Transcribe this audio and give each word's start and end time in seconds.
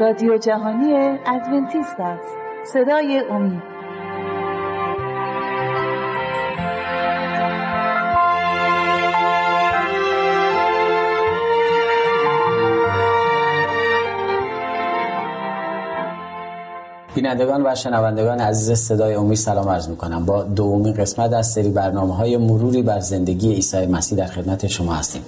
رادیو 0.00 0.38
جهانی 0.38 1.18
ادونتیست 1.26 2.00
است. 2.00 2.36
صدای 2.72 3.22
امید. 3.30 3.72
بینندگان 17.14 17.66
و 17.66 17.74
شنوندگان 17.74 18.40
عزیز 18.40 18.78
صدای 18.78 19.14
امید 19.14 19.38
سلام 19.38 19.68
عرض 19.68 19.88
می 19.88 19.96
کنم 19.96 20.24
با 20.26 20.42
دومین 20.42 20.94
قسمت 20.94 21.32
از 21.32 21.46
سری 21.46 21.70
برنامه 21.70 22.16
های 22.16 22.36
مروری 22.36 22.82
بر 22.82 23.00
زندگی 23.00 23.52
عیسی 23.54 23.86
مسیح 23.86 24.18
در 24.18 24.26
خدمت 24.26 24.66
شما 24.66 24.94
هستیم. 24.94 25.22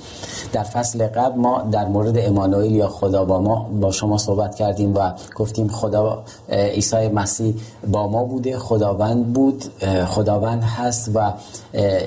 در 0.55 0.63
فصل 0.63 1.07
قبل 1.07 1.39
ما 1.39 1.63
در 1.63 1.87
مورد 1.89 2.19
امانوئیل 2.19 2.75
یا 2.75 2.89
خدا 2.89 3.25
با 3.25 3.41
ما 3.41 3.71
با 3.81 3.91
شما 3.91 4.19
صحبت 4.19 4.55
کردیم 4.55 4.95
و 4.97 5.13
گفتیم 5.37 5.69
خدا 5.69 6.25
عیسی 6.49 7.09
مسیح 7.09 7.55
با 7.93 8.09
ما 8.09 8.25
بوده 8.25 8.59
خداوند 8.59 9.33
بود 9.33 9.65
خداوند 10.07 10.63
هست 10.63 11.11
و 11.15 11.33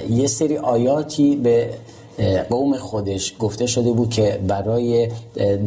یه 0.09 0.27
سری 0.27 0.57
آیاتی 0.57 1.35
به 1.35 1.69
قوم 2.49 2.77
خودش 2.77 3.33
گفته 3.39 3.65
شده 3.65 3.91
بود 3.91 4.09
که 4.09 4.39
برای 4.47 5.09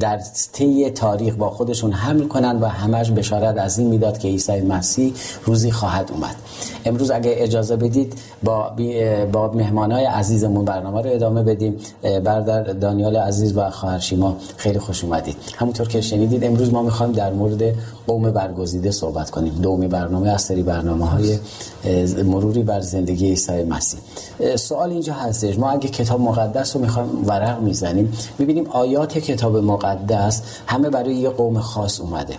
در 0.00 0.20
طی 0.52 0.90
تاریخ 0.90 1.34
با 1.34 1.50
خودشون 1.50 1.92
حمل 1.92 2.28
کنن 2.28 2.60
و 2.60 2.66
همش 2.66 3.10
بشارت 3.10 3.58
از 3.58 3.78
این 3.78 3.88
می‌داد 3.88 4.18
که 4.18 4.28
عیسی 4.28 4.60
مسیح 4.60 5.12
روزی 5.44 5.70
خواهد 5.70 6.10
اومد. 6.12 6.36
امروز 6.84 7.10
اگه 7.10 7.34
اجازه 7.36 7.76
بدید 7.76 8.14
با 8.42 8.72
با 9.32 9.52
مهمانای 9.52 10.04
عزیزمون 10.04 10.64
برنامه 10.64 11.02
رو 11.02 11.10
ادامه 11.10 11.42
بدیم. 11.42 11.76
برادر 12.24 12.62
دانیال 12.62 13.16
عزیز 13.16 13.56
و 13.56 13.70
خواهر 13.70 13.98
شیما 13.98 14.36
خیلی 14.56 14.78
خوش 14.78 15.04
اومدید. 15.04 15.36
همونطور 15.56 15.88
که 15.88 16.00
شنیدید 16.00 16.44
امروز 16.44 16.72
ما 16.72 16.82
می‌خوایم 16.82 17.12
در 17.12 17.32
مورد 17.32 17.74
قوم 18.06 18.30
برگزیده 18.30 18.90
صحبت 18.90 19.30
کنیم. 19.30 19.54
دومی 19.54 19.86
برنامه 19.88 20.28
از 20.30 20.42
سری 20.42 20.62
برنامه 20.62 21.06
های 21.06 21.38
مروری 22.24 22.62
بر 22.62 22.80
زندگی 22.80 23.26
عیسی 23.26 23.62
مسیح. 23.62 24.00
سوال 24.56 24.90
اینجا 24.90 25.12
هستش. 25.12 25.58
ما 25.58 25.70
اگه 25.70 25.88
کتاب 25.88 26.20
مقدس 26.40 26.76
رو 26.76 26.82
می‌خوایم 26.82 27.24
ورق 27.26 27.60
می‌زنیم. 27.60 28.12
می‌بینیم 28.38 28.66
آیات 28.66 29.18
کتاب 29.18 29.56
مقدس 29.56 30.42
همه 30.66 30.90
برای 30.90 31.14
یه 31.14 31.30
قوم 31.30 31.60
خاص 31.60 32.00
اومده. 32.00 32.34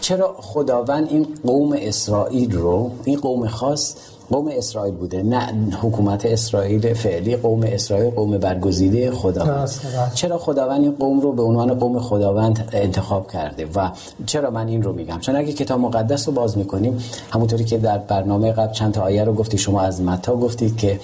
چرا 0.00 0.36
خداوند 0.38 1.08
این 1.10 1.26
قوم 1.46 1.76
اسرائیل 1.78 2.56
رو 2.56 2.90
این 3.04 3.20
قوم 3.20 3.48
خاص 3.48 3.94
قوم 4.30 4.48
اسرائیل 4.52 4.94
بوده 4.94 5.22
نه 5.22 5.52
حکومت 5.82 6.26
اسرائیل 6.26 6.94
فعلی 6.94 7.36
قوم 7.36 7.62
اسرائیل 7.62 8.10
قوم 8.10 8.38
برگزیده 8.38 9.10
خداوند 9.10 9.70
چرا 10.14 10.38
خداوند 10.38 10.80
این 10.80 10.94
قوم 10.98 11.20
رو 11.20 11.32
به 11.32 11.42
عنوان 11.42 11.74
قوم 11.74 12.00
خداوند 12.00 12.68
انتخاب 12.72 13.30
کرده؟ 13.30 13.66
و 13.74 13.90
چرا 14.26 14.50
من 14.50 14.68
این 14.68 14.82
رو 14.82 14.92
میگم؟ 14.92 15.18
چون 15.18 15.36
اگه 15.36 15.52
کتاب 15.52 15.80
مقدس 15.80 16.28
رو 16.28 16.34
باز 16.34 16.58
می‌کنیم 16.58 16.98
همونطوری 17.30 17.64
که 17.64 17.78
در 17.78 17.98
برنامه 17.98 18.52
قبل 18.52 18.72
چند 18.72 18.94
تا 18.94 19.02
آیه 19.02 19.24
رو 19.24 19.32
گفتی 19.32 19.58
شما 19.58 19.80
از 19.80 20.02
متا 20.02 20.36
گفتید 20.36 20.76
که 20.76 21.00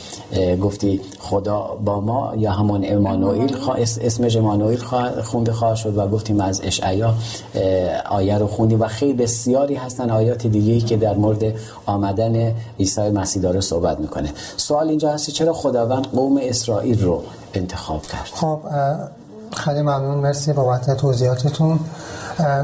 گفتی 0.62 1.00
خدا 1.18 1.78
با 1.84 2.00
ما 2.00 2.32
یا 2.36 2.52
همون 2.52 2.84
امانوئیل 2.84 3.56
اسمش 4.00 4.36
امانوئیل 4.36 4.80
خونده 5.22 5.52
خواهد 5.52 5.76
شد 5.76 5.98
و 5.98 6.08
گفتیم 6.08 6.40
از 6.40 6.60
اشعیا 6.64 7.14
آیه 8.10 8.38
رو 8.38 8.46
خوندیم. 8.46 8.80
و 8.80 8.86
خیلی 8.86 9.12
بسیاری 9.12 9.74
هستن 9.74 10.10
آیات 10.10 10.46
دیگه 10.46 10.86
که 10.86 10.96
در 10.96 11.14
مورد 11.14 11.54
آمدن 11.86 12.54
عیسی 12.78 13.13
مسیح 13.14 13.42
داره 13.42 13.60
صحبت 13.60 14.00
می‌کنه. 14.00 14.32
سوال 14.56 14.88
اینجا 14.88 15.12
هستی 15.12 15.32
چرا 15.32 15.52
خداوند 15.52 16.06
قوم 16.06 16.38
اسرائیل 16.42 17.02
رو 17.04 17.22
انتخاب 17.54 18.02
کرد؟ 18.02 18.28
خب 18.32 18.60
خیلی 19.52 19.82
ممنون. 19.82 20.18
مرسی 20.18 20.52
بابت 20.52 20.96
توضیحاتتون. 20.96 21.80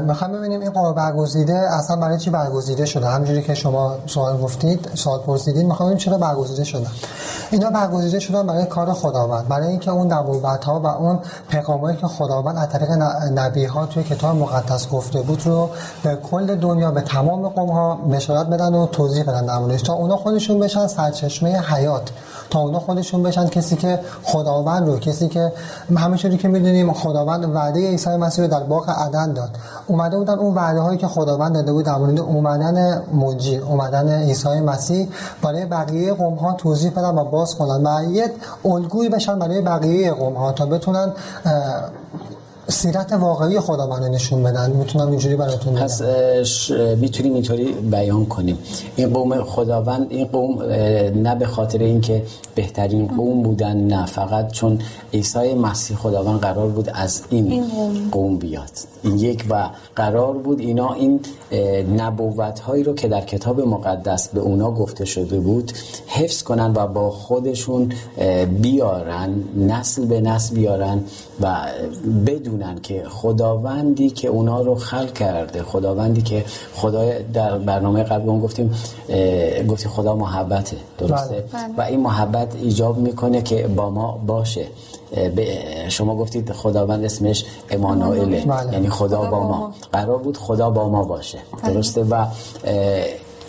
می‌خوام 0.07 0.31
ببینیم 0.31 0.61
این 0.61 0.71
قوم 0.71 0.93
برگزیده 0.93 1.53
اصلا 1.53 1.95
برای 1.95 2.17
چی 2.17 2.29
برگزیده 2.29 2.85
شده؟ 2.85 3.07
همونجوری 3.07 3.41
که 3.41 3.55
شما 3.55 3.95
سوال 4.05 4.37
گفتید 4.37 4.89
سوال 4.95 5.19
پرسیدید 5.19 5.65
می‌خوام 5.65 5.89
ببینیم 5.89 6.05
چرا 6.05 6.17
برگزیده 6.17 6.63
شده. 6.63 6.87
اینا 7.51 7.69
برگزیده 7.69 8.19
شدن 8.19 8.47
برای 8.47 8.65
کار 8.65 8.93
خداوند 8.93 9.47
برای 9.47 9.67
اینکه 9.67 9.91
اون 9.91 10.13
نبوت 10.13 10.63
ها 10.63 10.79
و 10.79 10.87
اون 10.87 11.19
پیغامایی 11.49 11.97
که 11.97 12.07
خداوند 12.07 12.57
از 12.57 12.69
طریق 12.69 12.91
نبی 13.35 13.65
ها 13.65 13.85
توی 13.85 14.03
کتاب 14.03 14.35
مقدس 14.35 14.89
گفته 14.89 15.21
بود 15.21 15.45
رو 15.45 15.69
به 16.03 16.15
کل 16.15 16.55
دنیا 16.55 16.91
به 16.91 17.01
تمام 17.01 17.47
قوم 17.49 17.69
ها 17.69 17.95
بشارت 17.95 18.47
بدن 18.47 18.73
و 18.73 18.87
توضیح 18.87 19.23
بدن 19.23 19.45
در 19.45 19.77
تا 19.77 19.93
اونا 19.93 20.17
خودشون 20.17 20.59
بشن 20.59 20.87
سرچشمه 20.87 21.59
حیات. 21.59 22.09
تا 22.51 22.59
اونا 22.59 22.79
خودشون 22.79 23.23
بشن 23.23 23.47
کسی 23.47 23.75
که 23.75 23.99
خداوند 24.23 24.87
رو 24.87 24.99
کسی 24.99 25.27
که 25.27 25.51
همونجوری 25.97 26.37
که 26.37 26.47
می‌دونیم 26.47 26.93
خداوند 26.93 27.55
وعده 27.55 27.89
عیسی 27.89 28.09
مسیح 28.09 28.45
رو 28.45 28.51
در 28.51 28.63
باغ 28.63 28.89
عدن 28.89 29.33
داد. 29.33 29.49
اومده 29.87 30.17
بودن 30.17 30.39
اون 30.39 30.55
وعده 30.55 30.79
هایی 30.79 30.97
که 30.97 31.07
خداوند 31.07 31.53
داده 31.53 31.73
بود 31.73 31.85
در 31.85 31.95
مورد 31.95 32.19
اومدن 32.19 33.01
مجی 33.13 33.57
اومدن 33.57 34.21
عیسی 34.21 34.59
مسیح. 34.59 35.09
برای 35.41 35.65
بقیه 35.65 36.13
قوم 36.13 36.35
ها 36.35 36.53
توضیح 36.53 36.91
بدن 36.91 37.17
و 37.17 37.23
باز 37.23 37.55
کنن 37.55 37.83
و 37.83 38.69
الگویی 38.69 39.09
بشن 39.09 39.39
برای 39.39 39.61
بقیه 39.61 40.11
قوم 40.11 40.33
ها 40.33 40.51
تا 40.51 40.65
بتونن 40.65 41.13
سیرت 42.71 43.13
واقعی 43.13 43.59
خداوند 43.59 44.03
نشون 44.03 44.43
بدن. 44.43 44.71
می‌تونم 44.71 45.09
اینجوری 45.09 45.35
براتون 45.35 45.73
پس 45.73 46.01
می‌تونیم 46.97 47.33
اینطوری 47.33 47.65
بیان 47.65 48.25
کنیم. 48.25 48.57
این 48.95 49.13
قوم 49.13 49.43
خداوند 49.43 50.07
این 50.09 50.25
قوم 50.25 50.63
نه 51.23 51.35
به 51.35 51.45
خاطر 51.45 51.79
اینکه 51.79 52.23
بهترین 52.55 53.07
قوم 53.07 53.43
بودن 53.43 53.77
نه. 53.77 54.05
فقط 54.05 54.51
چون 54.51 54.79
عیسی 55.13 55.53
مسیح 55.53 55.97
خداوند 55.97 56.39
قرار 56.39 56.67
بود 56.67 56.89
از 56.93 57.21
این 57.29 57.63
قوم. 58.11 58.31
بیاد. 58.37 58.71
این 59.03 59.19
یک 59.19 59.45
و 59.49 59.69
قرار 59.95 60.33
بود 60.33 60.59
اینا 60.59 60.93
این 60.93 61.19
نبوت 61.97 62.59
هایی 62.59 62.83
رو 62.83 62.93
که 62.93 63.07
در 63.07 63.21
کتاب 63.21 63.61
مقدس 63.61 64.29
به 64.29 64.39
اونا 64.39 64.71
گفته 64.71 65.05
شده 65.05 65.39
بود 65.39 65.71
حفظ 66.07 66.43
کنن 66.43 66.73
و 66.75 66.87
با 66.87 67.09
خودشون 67.11 67.93
بیارن 68.61 69.33
نسل 69.57 70.05
به 70.05 70.21
نسل 70.21 70.55
بیارن 70.55 71.03
و 71.41 71.55
بدونن 72.61 72.81
که 72.81 73.03
خداوندی 73.09 74.09
که 74.09 74.27
اونا 74.27 74.61
رو 74.61 74.75
خلق 74.75 75.13
کرده 75.13 75.63
خداوندی 75.63 76.21
که 76.21 76.45
خدای 76.75 77.23
در 77.23 77.57
برنامه 77.57 78.03
قبل 78.03 78.29
اون 78.29 78.41
گفتیم 78.41 78.75
گفتی 79.69 79.89
خدا 79.89 80.15
محبته 80.15 80.77
درسته؟ 80.97 81.43
بله. 81.53 81.75
و 81.77 81.81
این 81.81 81.99
محبت 81.99 82.55
ایجاب 82.55 82.97
می‌کنه 82.97 83.41
که 83.41 83.67
با 83.67 83.89
ما 83.89 84.19
باشه. 84.27 84.67
شما 85.89 86.15
گفتید 86.15 86.51
خداوند 86.51 87.03
اسمش 87.03 87.45
امانوئله 87.69 88.45
بله. 88.45 88.73
یعنی 88.73 88.89
خدا 88.89 89.21
با 89.21 89.39
ما. 89.39 89.73
قرار 89.91 90.17
بود 90.17 90.37
خدا 90.37 90.69
با 90.69 90.89
ما 90.89 91.03
باشه. 91.03 91.37
بله. 91.63 91.73
درسته؟ 91.73 92.03
و 92.03 92.25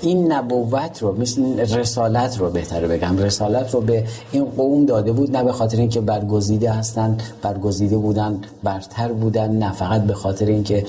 این 0.03 0.33
نبوت 0.33 1.03
رو 1.03 1.21
مثل 1.21 1.61
رسالت 1.61 2.39
رو 2.39 2.51
بهتره 2.51 2.89
بگم. 2.89 3.19
رسالت 3.19 3.75
رو 3.75 3.81
به 3.81 4.05
این 4.33 4.45
قوم 4.45 4.87
داده 4.87 5.13
بود 5.13 5.37
نه 5.37 5.45
به 5.45 5.53
خاطر 5.53 5.77
اینکه 5.77 6.01
برگزیده 6.01 6.71
هستن 6.71 7.17
برگزیده 7.43 7.97
بودن 7.97 8.41
برتر 8.63 9.13
بودن 9.13 9.51
نه 9.51 9.73
فقط 9.73 10.03
به 10.03 10.15
خاطر 10.15 10.47
اینکه 10.47 10.85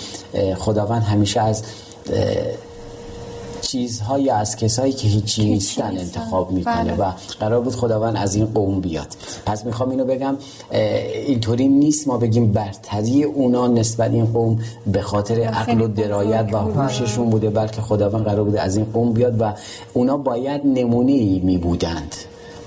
خداوند 0.57 1.03
همیشه 1.03 1.41
از 1.41 1.63
چیزهایی 3.73 4.29
از 4.29 4.55
کسایی 4.55 4.93
که 4.93 5.07
هیچی 5.07 5.45
نیستن 5.45 5.97
انتخاب 5.97 6.51
می‌کنه 6.51 6.83
بله. 6.83 7.09
و 7.09 7.11
قرار 7.39 7.61
بود 7.61 7.75
خداوند 7.75 8.17
از 8.17 8.35
این 8.35 8.45
قوم 8.45 8.81
بیاد. 8.81 9.07
پس 9.45 9.65
می‌خوام 9.65 9.89
اینو 9.89 10.05
بگم 10.05 10.35
اینطوری 11.27 11.67
نیست 11.67 12.07
ما 12.07 12.17
بگیم 12.17 12.51
برتری 12.51 13.23
اونا 13.23 13.67
نسبت 13.67 14.11
این 14.11 14.25
قوم 14.25 14.59
به 14.87 15.01
خاطر 15.01 15.41
عقل 15.41 15.81
و 15.81 15.87
درایت 15.87 16.53
و 16.53 16.57
هوششون 16.57 17.29
بوده 17.29 17.49
بلکه 17.49 17.81
خداوند 17.81 18.25
قرار 18.25 18.43
بود 18.43 18.55
از 18.55 18.75
این 18.75 18.85
قوم 18.93 19.13
بیاد 19.13 19.41
و 19.41 19.53
اونا 19.93 20.17
باید 20.17 20.61
نمونه 20.65 21.11
ای 21.11 21.39
می 21.39 21.57
بودند 21.57 22.15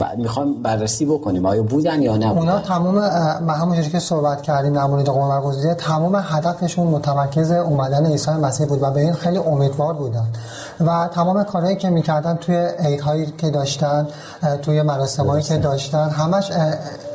و 0.00 0.06
می‌خوام 0.18 0.62
بررسی 0.62 1.04
بکنیم. 1.04 1.46
آیا 1.46 1.62
بودن 1.62 2.02
یا 2.02 2.16
نه 2.16 2.30
اونا 2.30 2.60
تمام 2.60 2.98
همونجوری 3.48 3.90
که 3.90 3.98
صحبت 3.98 4.42
کردیم 4.42 4.72
در 4.72 4.84
مورد 4.84 5.06
قوم 5.06 5.28
برگزیده 5.28 5.74
تمام 5.74 6.22
هدفشون 6.24 6.86
متمرکز 6.86 7.50
اومدن 7.50 8.06
عیسی 8.06 8.30
مسیح 8.30 8.66
بود 8.66 8.82
و 8.82 8.90
به 8.90 9.00
این 9.00 9.12
خیلی 9.12 9.38
امیدوار 9.38 9.94
بودن 9.94 10.26
و 10.80 11.08
تمام 11.14 11.44
کارهایی 11.44 11.76
که 11.76 11.90
می‌کردن 11.90 12.34
توی 12.34 12.68
عیدهایی 12.78 13.32
که 13.38 13.50
داشتن 13.50 14.08
توی 14.62 14.82
مراسمایی 14.82 15.42
که 15.42 15.56
داشتن 15.58 16.08
همش 16.08 16.50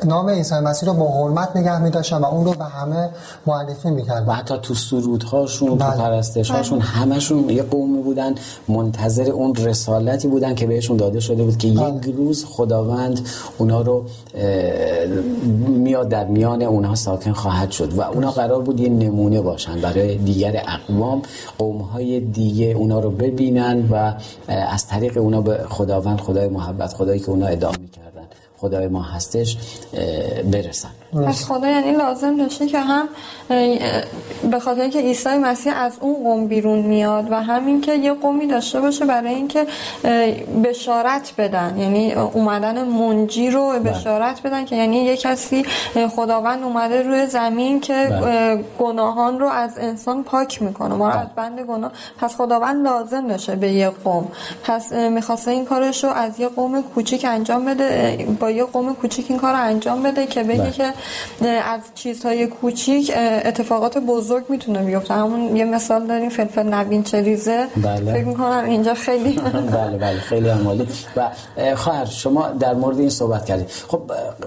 نام 0.04 0.30
عیسی 0.30 0.54
مسیح 0.54 0.88
رو 0.88 0.94
با 0.94 1.08
حرمت 1.08 1.56
نگه 1.56 1.82
میداشتن 1.82 2.16
و 2.16 2.24
اون 2.24 2.44
رو 2.44 2.52
به 2.52 2.64
همه 2.64 3.08
معرفی 3.46 3.90
می‌کردن 3.90 4.26
و 4.26 4.32
حتی 4.32 4.54
تو 4.62 4.74
سرودهاشون 4.74 5.78
بله. 5.78 5.90
تو 5.90 5.96
پرستشهاشون 5.96 6.78
بله. 6.78 6.88
همشون 6.88 7.50
یه 7.50 7.62
قومی 7.62 8.02
بودن 8.02 8.34
منتظر 8.68 9.30
اون 9.30 9.54
رسالتی 9.54 10.28
بودن 10.28 10.54
که 10.54 10.66
بهشون 10.66 10.96
داده 10.96 11.20
شده 11.20 11.44
بود 11.44 11.58
که 11.58 11.68
بله. 11.68 11.96
یک 11.96 12.14
روز 12.16 12.44
خداوند 12.44 13.20
اونا 13.58 13.80
رو 13.80 14.04
میاد 15.68 16.08
در 16.08 16.24
میان 16.24 16.62
اونها 16.62 16.94
ساکن 16.94 17.32
خواهد 17.32 17.70
شد 17.70 17.98
و 17.98 18.00
اونا 18.00 18.30
قرار 18.30 18.62
بود 18.62 18.80
یه 18.80 18.88
نمونه 18.88 19.40
باشن 19.40 19.80
برای 19.80 20.16
دیگر 20.16 20.62
اقوام 20.68 21.22
قومهای 21.58 22.20
دیگه 22.20 22.66
اونا 22.66 23.00
رو 23.00 23.10
ببین 23.10 23.51
و 23.90 24.14
از 24.48 24.86
طریق 24.86 25.18
اونا 25.18 25.40
به 25.40 25.64
خداوند 25.68 26.20
خدای 26.20 26.48
محبت 26.48 26.92
خدایی 26.94 27.20
که 27.20 27.30
اونا 27.30 27.46
ادعا 27.46 27.72
می‌کردن 27.80 28.26
خدای 28.58 28.88
ما 28.88 29.02
هستش 29.02 29.56
برسن. 30.52 30.90
پس 31.12 31.44
خدا 31.44 31.68
یعنی 31.68 31.92
لازم 31.92 32.36
داشته 32.36 32.66
که 32.66 32.80
هم 32.80 33.08
به 34.50 34.58
خاطر 34.60 34.80
اینکه 34.80 35.00
عیسی 35.00 35.28
مسیح 35.28 35.76
از 35.76 35.92
اون 36.00 36.14
قوم 36.14 36.46
بیرون 36.46 36.78
میاد 36.78 37.32
و 37.32 37.42
همین 37.42 37.80
که 37.80 37.94
یه 37.94 38.12
قومی 38.12 38.46
داشته 38.46 38.80
باشه 38.80 39.04
برای 39.04 39.34
اینکه 39.34 39.66
بشارت 40.64 41.32
بدن 41.38 41.78
یعنی 41.78 42.12
اومدن 42.12 42.84
منجی 42.84 43.50
رو 43.50 43.68
بله. 43.68 43.78
بشارت 43.78 44.42
بدن 44.42 44.64
که 44.64 44.76
یعنی 44.76 44.96
یه 44.96 45.16
کسی 45.16 45.64
خداوند 46.16 46.62
اومده 46.62 47.02
روی 47.02 47.26
زمین 47.26 47.80
که 47.80 48.08
بله. 48.10 48.64
گناهان 48.78 49.40
رو 49.40 49.48
از 49.48 49.78
انسان 49.78 50.24
پاک 50.24 50.62
می‌کنه 50.62 50.94
ما 50.94 51.08
رو 51.08 51.14
بله. 51.14 51.22
از 51.22 51.28
بند 51.36 51.60
گناه 51.60 51.92
پس 52.18 52.36
خداوند 52.36 52.84
لازم 52.84 53.28
داشته 53.28 53.56
به 53.56 53.72
یه 53.72 53.88
قوم 53.88 54.28
پس 54.64 54.92
می‌خواسته 54.92 55.50
این 55.50 55.64
کارش 55.64 56.04
رو 56.04 56.10
از 56.10 56.40
یه 56.40 56.48
قوم 56.48 56.82
کوچیک 56.82 57.24
انجام 57.28 57.64
بده 57.64 58.26
با 58.40 58.50
یه 58.50 58.64
قوم 58.64 58.94
کوچیک 58.94 59.26
این 59.28 59.38
کار 59.38 59.52
رو 59.52 59.60
انجام 59.62 60.02
بده 60.02 60.26
که 60.26 60.42
بگه 60.42 60.70
که 60.70 60.92
از 61.44 61.80
چیزهای 61.94 62.46
کوچیک 62.46 63.12
اتفاقات 63.44 63.98
بزرگ 63.98 64.44
می‌تونه 64.48 64.78
بیفته. 64.78 65.14
همون 65.14 65.56
یه 65.56 65.64
مثال 65.64 66.06
داریم 66.06 66.28
فلفل 66.28 66.62
نبین 66.62 67.02
چریزه. 67.02 67.66
بله. 67.76 68.12
فکر 68.12 68.24
می‌کنم 68.24 68.64
اینجا 68.64 68.94
خیلی 68.94 69.32
بله 69.72 69.98
بله 69.98 70.20
خیلی 70.20 70.48
عمالی 70.48 70.88
و 71.16 71.28
خواهر 71.74 72.04
شما 72.04 72.48
در 72.48 72.74
مورد 72.74 72.98
این 72.98 73.10
صحبت 73.10 73.46
کردید. 73.46 73.68
خب 73.88 74.00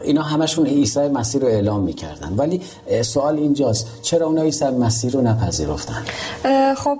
اینا 0.03 0.21
همشون 0.21 0.65
عیسی 0.65 1.07
مسیح 1.07 1.41
رو 1.41 1.47
اعلام 1.47 1.83
می‌کردن. 1.83 2.33
ولی 2.37 2.61
سوال 3.01 3.37
اینجاست 3.37 3.87
چرا 4.01 4.27
اونا 4.27 4.41
عیسی 4.41 4.65
مسیح 4.65 5.11
رو 5.11 5.21
نپذیرفتن؟ 5.21 6.03
خب 6.75 6.99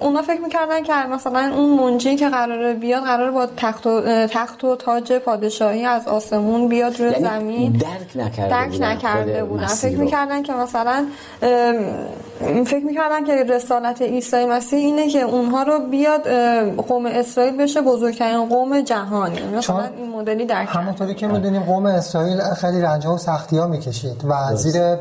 اونا 0.00 0.22
فکر 0.22 0.40
می‌کردن 0.40 0.82
که 0.82 0.92
مثلا 0.92 1.52
اون 1.56 1.78
منجی 1.78 2.16
که 2.16 2.28
قراره 2.28 2.74
بیاد 2.74 3.02
قراره 3.02 3.30
با 3.30 3.46
تخت 3.56 3.86
و, 3.86 4.26
تخت 4.26 4.64
و 4.64 4.76
تاج 4.76 5.12
پادشاهی 5.12 5.84
از 5.84 6.08
آسمون 6.08 6.68
بیاد 6.68 7.00
روی 7.00 7.10
یعنی 7.10 7.24
زمین. 7.24 7.72
درک 7.72 8.26
نکرده 8.26 8.50
درک 8.50 8.71
بودن 8.72 8.92
نکرده 8.92 9.44
بودن 9.44 9.66
فکر 9.66 9.98
می‌کردن 9.98 10.42
که 10.42 10.52
مثلا 10.52 11.06
فکر 12.66 12.84
می‌کردن 12.86 13.24
که 13.26 13.44
رسالت 13.54 14.02
عیسی 14.02 14.46
مسیح 14.46 14.78
اینه 14.78 15.08
که 15.08 15.20
اونها 15.20 15.62
رو 15.62 15.78
بیاد 15.90 16.28
قوم 16.76 17.06
اسرائیل 17.06 17.56
بشه 17.56 17.80
بزرگترین 17.80 18.48
قوم 18.48 18.80
جهانی. 18.80 19.38
مثلا 19.56 19.84
این 19.96 20.10
مدلی 20.10 20.46
در 20.46 20.62
همونطوری 20.62 21.14
که 21.14 21.26
می‌دونیم 21.26 21.62
قوم 21.62 21.86
اسرائیل 21.86 22.40
خیلی 22.40 22.80
رنج 22.80 23.06
و 23.06 23.18
سختی 23.18 23.58
ها 23.58 23.66
می‌کشید 23.66 24.24
و 24.28 24.56
زیر 24.56 24.96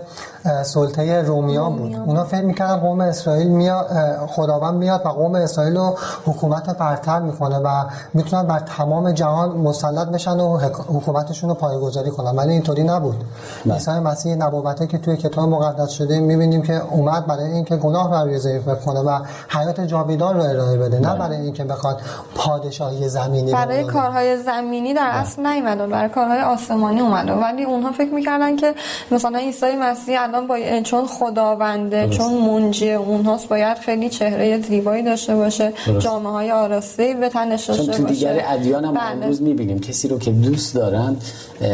سلطه 0.64 1.22
رومیا 1.22 1.70
بود. 1.70 1.96
اونا 1.96 2.24
فکر 2.24 2.42
می‌کردن 2.42 2.76
قوم 2.76 3.02
اسرائیل 3.02 3.48
میاد 3.48 3.88
خداوند 4.28 4.74
میاد 4.74 5.02
و 5.06 5.10
قوم 5.10 5.36
اسرائیل 5.36 5.78
رو 5.78 5.98
حکومت 6.26 6.78
برتر 6.78 7.20
می‌کنه 7.20 7.58
و 7.58 7.84
می‌تونن 8.14 8.44
بر 8.44 8.60
تمام 8.60 9.12
جهان 9.12 9.50
مسلط 9.50 10.08
بشن 10.08 10.40
و 10.40 10.58
حکومتشون 10.88 11.50
رو 11.50 11.56
پایگذاری 11.56 12.12
کنن. 12.12 12.36
ولی 12.36 12.52
اینطوری 12.52 12.84
نبود. 12.84 13.24
عیسی 13.66 13.92
مسیح 13.92 14.36
نبوته 14.36 14.88
که 14.88 14.98
توی 14.98 15.18
کتاب 15.18 15.50
مقدس 15.50 15.90
شده 15.90 16.20
می‌بینیم 16.20 16.62
که 16.62 16.82
اومد 16.92 17.28
برای 17.28 17.52
اینکه 17.52 17.76
گناه 17.76 18.22
رو 18.22 18.28
روی 18.28 18.40
ضعیف 18.40 18.64
کنه 18.86 19.00
و 19.00 19.20
حیات 19.50 19.82
جاویدان 19.82 20.36
رو 20.36 20.42
ارائه 20.42 20.78
بده 20.78 21.00
نه 21.00 21.16
برای 21.16 21.38
اینکه 21.38 21.64
بخواد 21.64 22.02
پادشاهی 22.36 23.10
زمینی 23.10 23.52
برای 23.52 23.84
کارهای 23.84 24.38
زمینی 24.38 24.94
در 24.94 25.10
اصل 25.14 25.46
نیومد 25.46 25.90
برای 25.90 26.10
کارهای 26.10 26.42
آسمانی 26.42 27.00
اومده. 27.00 27.34
ولی 27.34 27.64
اونها 27.64 27.92
فکر 27.92 28.14
می‌کردن 28.14 28.56
که 28.56 28.74
مثلا 29.12 29.40
عیسی 29.40 29.76
مسیح 29.82 30.22
الان 30.22 30.48
با 30.48 30.58
چون 30.84 31.06
خداونده 31.08 32.10
چون 32.10 32.34
منجی 32.34 32.92
اونهاست 32.92 33.50
باید 33.50 33.78
خیلی 33.78 34.10
چهره 34.10 34.62
زیبایی 34.62 35.04
داشته 35.04 35.36
باشه 35.36 35.74
جامعه 36.00 36.32
های 36.32 36.52
آراسته 36.52 37.14
به 37.14 37.30
تنش 37.30 37.66
داشته 37.66 37.86
باشه 37.86 37.98
چون 37.98 38.08
تو 38.08 38.14
دیگر 38.14 38.46
ادیان 38.48 38.86
هم 38.86 38.94
بله. 38.94 39.04
امروز 39.04 39.42
می‌بینیم 39.42 39.80
کسی 39.80 40.08
رو 40.08 40.20
که 40.20 40.32
دوست 40.32 40.76
دارن 40.76 41.16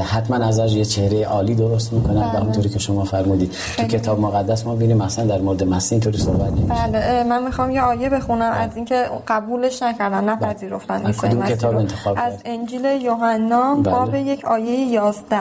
حتما 0.03 0.45
ازش 0.45 0.73
یه 0.73 0.85
چهره 0.85 1.25
عالی 1.25 1.55
درست 1.55 1.76
می‌کنن 1.93 2.21
بله. 2.21 2.35
و 2.35 2.37
همونطوری 2.37 2.69
که 2.69 2.79
شما 2.79 3.03
فرمودید. 3.03 3.53
تو 3.77 3.83
کتاب 3.83 4.19
مقدس 4.19 4.65
ما 4.65 4.75
ببینیم 4.75 4.97
مثلا 4.97 5.25
در 5.25 5.41
مورد 5.41 5.63
مسیح 5.63 5.95
اینطوری 5.95 6.17
صحبت 6.17 6.51
نمیشه. 6.51 6.87
بله 6.87 7.23
من 7.23 7.43
می‌خوام 7.43 7.71
یه 7.71 7.81
آیه 7.81 8.09
بخونم 8.09 8.51
بله. 8.51 8.59
از 8.59 8.75
اینکه 8.75 9.09
قبولش 9.27 9.83
نکردن 9.83 10.29
نپذیرفتن 10.29 11.05
عیسی 11.05 11.27
مسیح 11.27 11.67
از 12.15 12.33
انجیل 12.45 12.85
یوحنا 13.01 13.75
بله. 13.75 13.93
باب 13.93 14.15
یک 14.15 14.45
آیه 14.45 14.79
11 14.79 15.39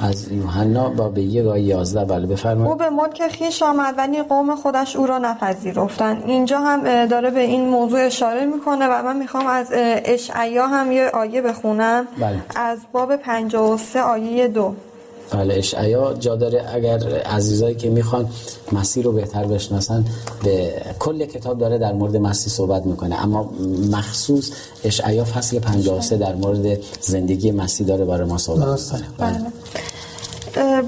از 0.00 0.32
یوحنا 0.32 0.88
باب 0.88 1.18
یک 1.18 1.46
آیه 1.46 1.64
11 1.64 2.04
بله 2.04 2.26
بفرمایید. 2.26 2.70
او 2.70 2.74
به 2.74 2.90
ملک 2.90 3.28
خیش 3.28 3.62
آمد 3.62 3.94
ولی 3.98 4.22
قوم 4.22 4.56
خودش 4.56 4.96
او 4.96 5.06
را 5.06 5.18
نپذیرفتن 5.18 6.22
اینجا 6.26 6.58
هم 6.58 7.06
داره 7.06 7.30
به 7.30 7.40
این 7.40 7.68
موضوع 7.68 8.06
اشاره 8.06 8.46
می‌کنه 8.46 8.86
و 8.86 9.02
من 9.02 9.16
می‌خوام 9.16 9.46
از 9.46 9.66
اشعیا 10.04 10.66
هم 10.66 10.92
یه 10.92 11.10
آیه 11.14 11.42
بخونم. 11.42 12.06
بله. 12.18 12.36
از 12.56 12.78
باب 12.92 13.16
53 13.16 14.02
آیه 14.02 14.48
2 14.48 14.74
بله 15.30 15.54
اشعیا 15.54 16.14
جا 16.14 16.36
داره 16.36 16.64
اگر 16.74 17.18
عزیزایی 17.18 17.74
که 17.74 17.90
می‌خوان 17.90 18.28
مسیح 18.72 19.04
رو 19.04 19.12
بهتر 19.12 19.44
بشناسن 19.44 20.04
به 20.44 20.72
کل 20.98 21.26
کتاب 21.26 21.58
داره 21.58 21.78
در 21.78 21.92
مورد 21.92 22.16
مسیح 22.16 22.52
صحبت 22.52 22.86
می‌کنه. 22.86 23.24
اما 23.24 23.50
مخصوص 23.90 24.50
اشعیا 24.84 25.24
فصل 25.24 25.58
53 25.58 26.16
در 26.16 26.34
مورد 26.34 26.78
زندگی 27.00 27.50
مسیح 27.50 27.86
داره 27.86 28.04
برای 28.04 28.28
ما 28.28 28.38
صحبت 28.38 28.68
می‌کنه. 28.68 29.08
بله. 29.18 29.40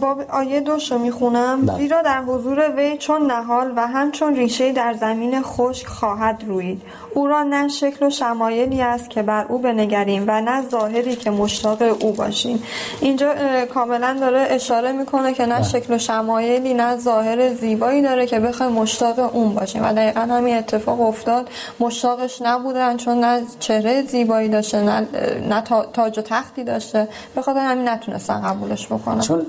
باب 0.00 0.24
آیه 0.30 0.60
دوش 0.60 0.92
رو 0.92 0.98
می‌خونم. 0.98 1.66
بله. 1.66 1.76
زیرا 1.76 2.02
در 2.02 2.22
حضور 2.22 2.70
وی 2.76 2.98
چون 2.98 3.26
نهال 3.30 3.72
و 3.76 3.86
همچون 3.86 4.34
ریشه 4.36 4.72
در 4.72 4.94
زمین 4.94 5.42
خشک 5.42 5.86
خواهد 5.86 6.44
روید. 6.46 6.82
او 7.14 7.26
را 7.26 7.42
نه 7.42 7.68
شکل 7.68 8.06
و 8.06 8.10
شمایلی 8.10 8.82
است 8.82 9.10
که 9.10 9.22
بر 9.22 9.46
او 9.48 9.58
بنگریم 9.58 10.24
و 10.26 10.40
نه 10.40 10.68
ظاهری 10.68 11.16
که 11.16 11.30
مشتاق 11.30 11.82
او 12.00 12.12
باشیم. 12.12 12.62
اینجا 13.00 13.34
کاملا 13.74 14.16
داره 14.20 14.46
اشاره 14.50 14.92
می‌کنه 14.92 15.34
که 15.34 15.46
نه 15.46 15.54
بله. 15.54 15.64
شکل 15.64 15.94
و 15.94 15.98
شمایلی 15.98 16.74
نه 16.74 16.96
ظاهر 16.96 17.54
زیبایی 17.54 18.02
داره 18.02 18.26
که 18.26 18.40
بخوایم 18.40 18.72
مشتاق 18.72 19.34
اون 19.34 19.54
باشیم. 19.54 19.84
و 19.84 19.92
دقیقا 19.92 20.20
همین 20.20 20.56
اتفاق 20.56 21.00
افتاد. 21.00 21.48
مشتاقش 21.80 22.42
نبودن 22.42 22.96
چون 22.96 23.24
نه 23.24 23.42
چهره 23.60 24.02
زیبایی 24.02 24.48
داشته 24.48 24.82
نه, 24.82 25.08
نه 25.48 25.62
تاج 25.92 26.18
و 26.18 26.22
تختی 26.22 26.64
داشته. 26.64 27.08
به 27.34 27.42
خاطر 27.42 27.60
همین 27.60 27.88
نتونستن 27.88 28.40
قبولش 28.40 28.86
بکنن. 28.86 29.20
چون 29.20 29.46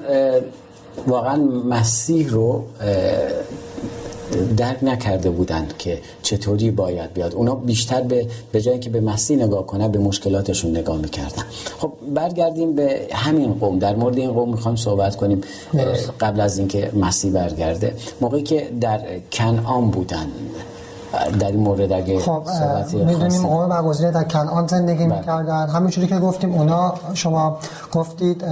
واقعا 1.08 1.36
مسیح 1.70 2.30
رو 2.30 2.64
درک 4.58 4.84
نکرده 4.84 5.30
بودند 5.30 5.78
که 5.78 6.00
چطوری 6.22 6.72
باید 6.72 7.14
بیاد. 7.14 7.36
اونا 7.36 7.56
بیشتر 7.56 8.02
به 8.02 8.28
به 8.52 8.62
جایی 8.62 8.80
که 8.80 8.90
به 8.90 9.02
مسیح 9.02 9.38
نگاه 9.44 9.66
کنن 9.66 9.88
به 9.88 10.00
مشکلاتشون 10.00 10.72
نگاه 10.72 10.98
می‌کردن. 10.98 11.44
خب 11.80 11.92
برگردیم 12.16 12.76
به 12.76 13.08
همین 13.14 13.54
قوم. 13.54 13.80
در 13.80 13.96
مورد 13.96 14.18
این 14.18 14.32
قوم 14.32 14.50
می‌خوایم 14.50 14.76
صحبت 14.76 15.16
کنیم 15.16 15.42
قبل 16.20 16.42
از 16.42 16.58
اینکه 16.58 16.92
مسیح 16.94 17.32
برگرده. 17.32 17.94
موقعی 18.22 18.44
که 18.44 18.70
در 18.82 19.00
کنعان 19.32 19.90
بودن. 19.92 20.26
در 21.40 21.48
این 21.48 21.60
مورد 21.60 21.92
اگه 21.92 22.20
خب 22.20 22.44
می‌دونیم 22.94 23.48
قوم 23.48 23.70
برگزیده 23.70 24.12
در 24.12 24.24
کنعان 24.24 24.68
زندگی 24.68 25.06
بله. 25.06 25.18
می‌کردن. 25.18 25.68
همینجوری 25.68 26.08
که 26.08 26.20
گفتیم 26.20 26.54
اونا 26.54 26.94
شما 27.14 27.58
گفتید. 27.92 28.44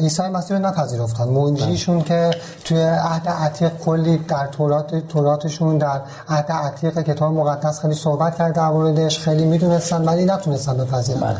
عیسی 0.00 0.22
مسیح 0.22 0.56
رو 0.56 0.66
نپذیرفتن 0.66 1.28
منجیشون 1.28 2.02
که 2.02 2.30
توی 2.64 2.82
عهد 2.82 3.28
عتیق 3.28 3.70
کلی 3.84 4.18
در 4.18 4.46
تورات 4.46 4.94
توراتشون 4.94 5.78
در 5.78 6.00
عهد 6.28 6.52
عتیق 6.52 7.02
کتاب 7.02 7.34
مقدس 7.34 7.80
خیلی 7.80 7.94
صحبت 7.94 8.38
کرد 8.38 8.54
در 8.54 8.68
موردش 8.68 9.18
خیلی 9.18 9.44
می‌دونستن 9.44 10.04
ولی 10.04 10.24
نتونستن 10.24 10.76
بپذیرن 10.76 11.20
بله. 11.20 11.36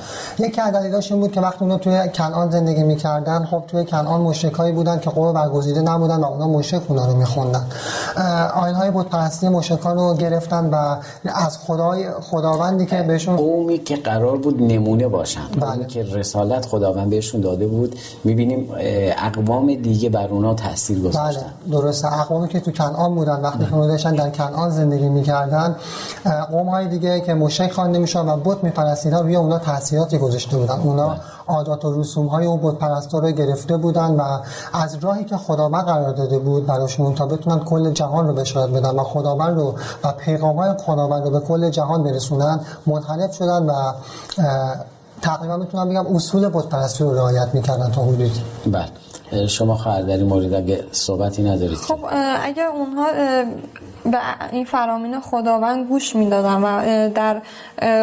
یکی 0.48 0.60
از 0.60 0.72
دلایلش 0.72 1.12
این 1.12 1.20
بود 1.20 1.32
که 1.32 1.40
وقتی 1.40 1.58
اونا 1.60 1.78
توی 1.78 2.08
کنعان 2.08 2.50
زندگی 2.50 2.82
می‌کردن 2.82 3.44
خب 3.44 3.62
توی 3.68 3.84
کنعان 3.84 4.20
مشرکایی 4.20 4.72
بودن 4.72 4.98
که 4.98 5.10
قوم 5.10 5.32
برگزیده 5.32 5.80
نبودن 5.80 6.16
و 6.16 6.24
اونا 6.24 6.48
مشرک 6.48 6.82
اونا 6.88 7.06
رو 7.06 7.16
میخوندن 7.16 7.66
آیین 8.54 8.90
بت 8.90 9.06
پرستی 9.06 9.48
مشرکان 9.48 9.96
رو 9.96 10.14
گرفتن 10.14 10.70
و 10.70 10.96
از 11.24 11.58
خدای 11.58 12.10
خداوندی 12.20 12.86
که 12.86 13.02
بهشون 13.02 13.36
قومی 13.36 13.78
که 13.78 13.96
قرار 13.96 14.36
بود 14.36 14.62
نمونه 14.62 15.08
باشن 15.08 15.40
بله. 15.60 15.84
که 15.84 16.02
رسالت 16.02 16.66
خداوند 16.66 17.10
بهشون 17.10 17.40
داده 17.60 17.72
بود 17.72 17.98
می‌بینیم 18.24 18.68
اقوام 19.18 19.74
دیگه 19.74 20.10
بر 20.10 20.28
اونا 20.28 20.54
تاثیر 20.54 21.00
گذاشتن. 21.00 21.40
بله 21.68 21.80
درسته. 21.80 22.20
اقوامی 22.20 22.48
که 22.48 22.60
تو 22.60 22.70
کنعان 22.70 23.14
بودن 23.14 23.40
وقتی 23.40 23.64
که 23.64 23.70
داشتن 23.70 24.14
در 24.14 24.30
کنعان 24.30 24.70
زندگی 24.70 25.08
می‌کردن 25.08 25.76
قوم 26.50 26.68
های 26.68 26.88
دیگه 26.88 27.20
که 27.20 27.34
مشرک 27.34 27.72
خوانده 27.72 27.98
میشن 27.98 28.28
و 28.28 28.36
بت 28.36 28.64
میپرستیدن 28.64 29.22
روی 29.22 29.36
اونا 29.36 29.58
تاثیراتی 29.58 30.18
گذاشته 30.18 30.56
بودن. 30.56 30.80
اونا 30.80 31.08
بله. 31.08 31.18
عادات 31.46 31.84
و 31.84 32.00
رسوم 32.00 32.26
های 32.26 32.46
اون 32.46 32.60
بت 32.62 32.74
پرستا 32.74 33.18
رو 33.18 33.30
گرفته 33.30 33.76
بودن 33.76 34.10
و 34.10 34.38
از 34.72 34.94
راهی 35.00 35.24
که 35.24 35.36
خداوند 35.36 35.84
قرار 35.84 36.12
داده 36.12 36.38
بود 36.38 36.66
براشون 36.66 37.14
تا 37.14 37.26
بتونن 37.26 37.58
کل 37.58 37.90
جهان 37.90 38.26
رو 38.26 38.34
بشارت 38.34 38.70
بدن 38.70 38.90
و 38.90 39.02
خداوند 39.02 39.56
رو 39.56 39.74
و 40.04 40.12
پیغام 40.12 40.56
های 40.56 40.70
خداوند 40.86 41.24
رو 41.24 41.30
به 41.30 41.40
کل 41.40 41.70
جهان 41.70 42.02
برسونن 42.02 42.60
منحرف 42.86 43.34
شدن 43.34 43.66
و 43.66 43.92
تقریبا 45.22 45.56
می‌تونم 45.56 45.88
بگم 45.88 46.16
اصول 46.16 46.48
بت 46.48 46.64
پرستی 46.68 47.04
رو 47.04 47.14
رعایت 47.14 47.48
می‌کردن 47.54 47.90
تا 47.90 48.02
حدودی 48.02 48.42
بله. 48.66 49.46
شما 49.46 49.76
خواهد 49.76 50.06
در 50.06 50.16
این 50.16 50.26
مورد 50.26 50.54
اگه 50.54 50.84
صحبتی 50.92 51.42
ندارید 51.42 51.78
خب 51.78 51.98
اگه 52.42 52.62
اونها 52.62 53.06
به 54.04 54.19
این 54.52 54.64
فرامین 54.64 55.21
خداوند 55.21 55.87
گوش 55.88 56.16
می‌دادن 56.16 56.62
و 56.62 57.09
در 57.09 57.42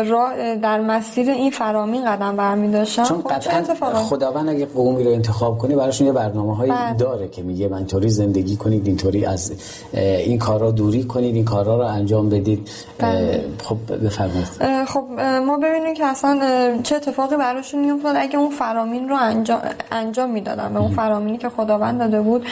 راه 0.03 0.55
در 0.55 0.79
مسیر 0.79 1.29
این 1.29 1.51
فرامین 1.51 2.05
قدم 2.05 2.35
برمی 2.35 2.71
داشتن 2.71 3.03
چون 3.03 3.21
خب 3.21 3.29
قطعا 3.29 3.63
خداوند 3.93 4.49
اگه 4.49 4.65
قومی 4.65 5.03
رو 5.03 5.11
انتخاب 5.11 5.57
کنه 5.57 5.75
براشون 5.75 6.07
یه 6.07 6.13
برنامه 6.13 6.55
هایی 6.55 6.71
بله. 6.71 6.93
داره 6.93 7.27
که 7.27 7.41
میگه 7.41 7.67
من 7.67 7.77
اینطوری 7.77 8.09
زندگی 8.09 8.55
کنید 8.55 8.87
اینطوری 8.87 9.25
از 9.25 9.53
این 9.93 10.39
کارا 10.39 10.71
دوری 10.71 11.03
کنید 11.03 11.35
این 11.35 11.45
کارا 11.45 11.77
رو 11.77 11.83
انجام 11.83 12.29
بدید. 12.29 12.69
بله. 12.99 13.45
خب 13.63 14.05
بفرمایید. 14.05 14.47
خب 14.87 15.05
ما 15.47 15.57
ببینیم 15.57 15.93
که 15.93 16.05
اصلا 16.05 16.39
چه 16.83 16.95
اتفاقی 16.95 17.35
براشون 17.35 17.85
میافتاد. 17.85 18.15
اگه 18.19 18.39
اون 18.39 18.49
فرامین 18.49 19.09
رو 19.09 19.15
انجام 19.15 19.59
انجام 19.91 20.29
می‌دادن 20.29 20.73
به 20.73 20.79
اون 20.79 20.91
فرامینی 20.91 21.37
که 21.37 21.49
خداوند 21.49 21.99
داده 21.99 22.21
بود 22.21 22.45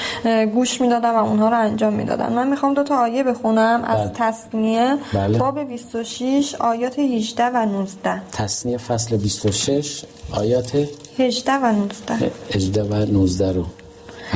گوش 0.53 0.81
می‌دادن 0.81 1.11
و 1.11 1.23
اونها 1.23 1.49
رو 1.49 1.59
انجام 1.59 1.93
می‌دادن. 1.93 2.33
من 2.33 2.47
می‌خوام 2.47 2.73
دو 2.73 2.83
تا 2.83 2.95
آیه 3.01 3.23
بخونم 3.35 3.81
بله. 3.81 3.91
از 3.91 4.09
تصنیه 4.13 4.97
بله. 5.13 5.37
باب 5.37 5.59
26 5.63 6.55
آیات 6.55 6.99
18 6.99 7.43
و 7.43 7.65
19 7.65 8.21
تصنیه 8.31 8.77
فصل 8.77 9.17
26 9.17 10.05
آیات 10.31 10.87
18 11.19 11.51
و 11.51 11.65
19 11.65 12.31
18 12.53 12.83
و 12.83 12.93
19 12.93 13.51
رو 13.51 13.65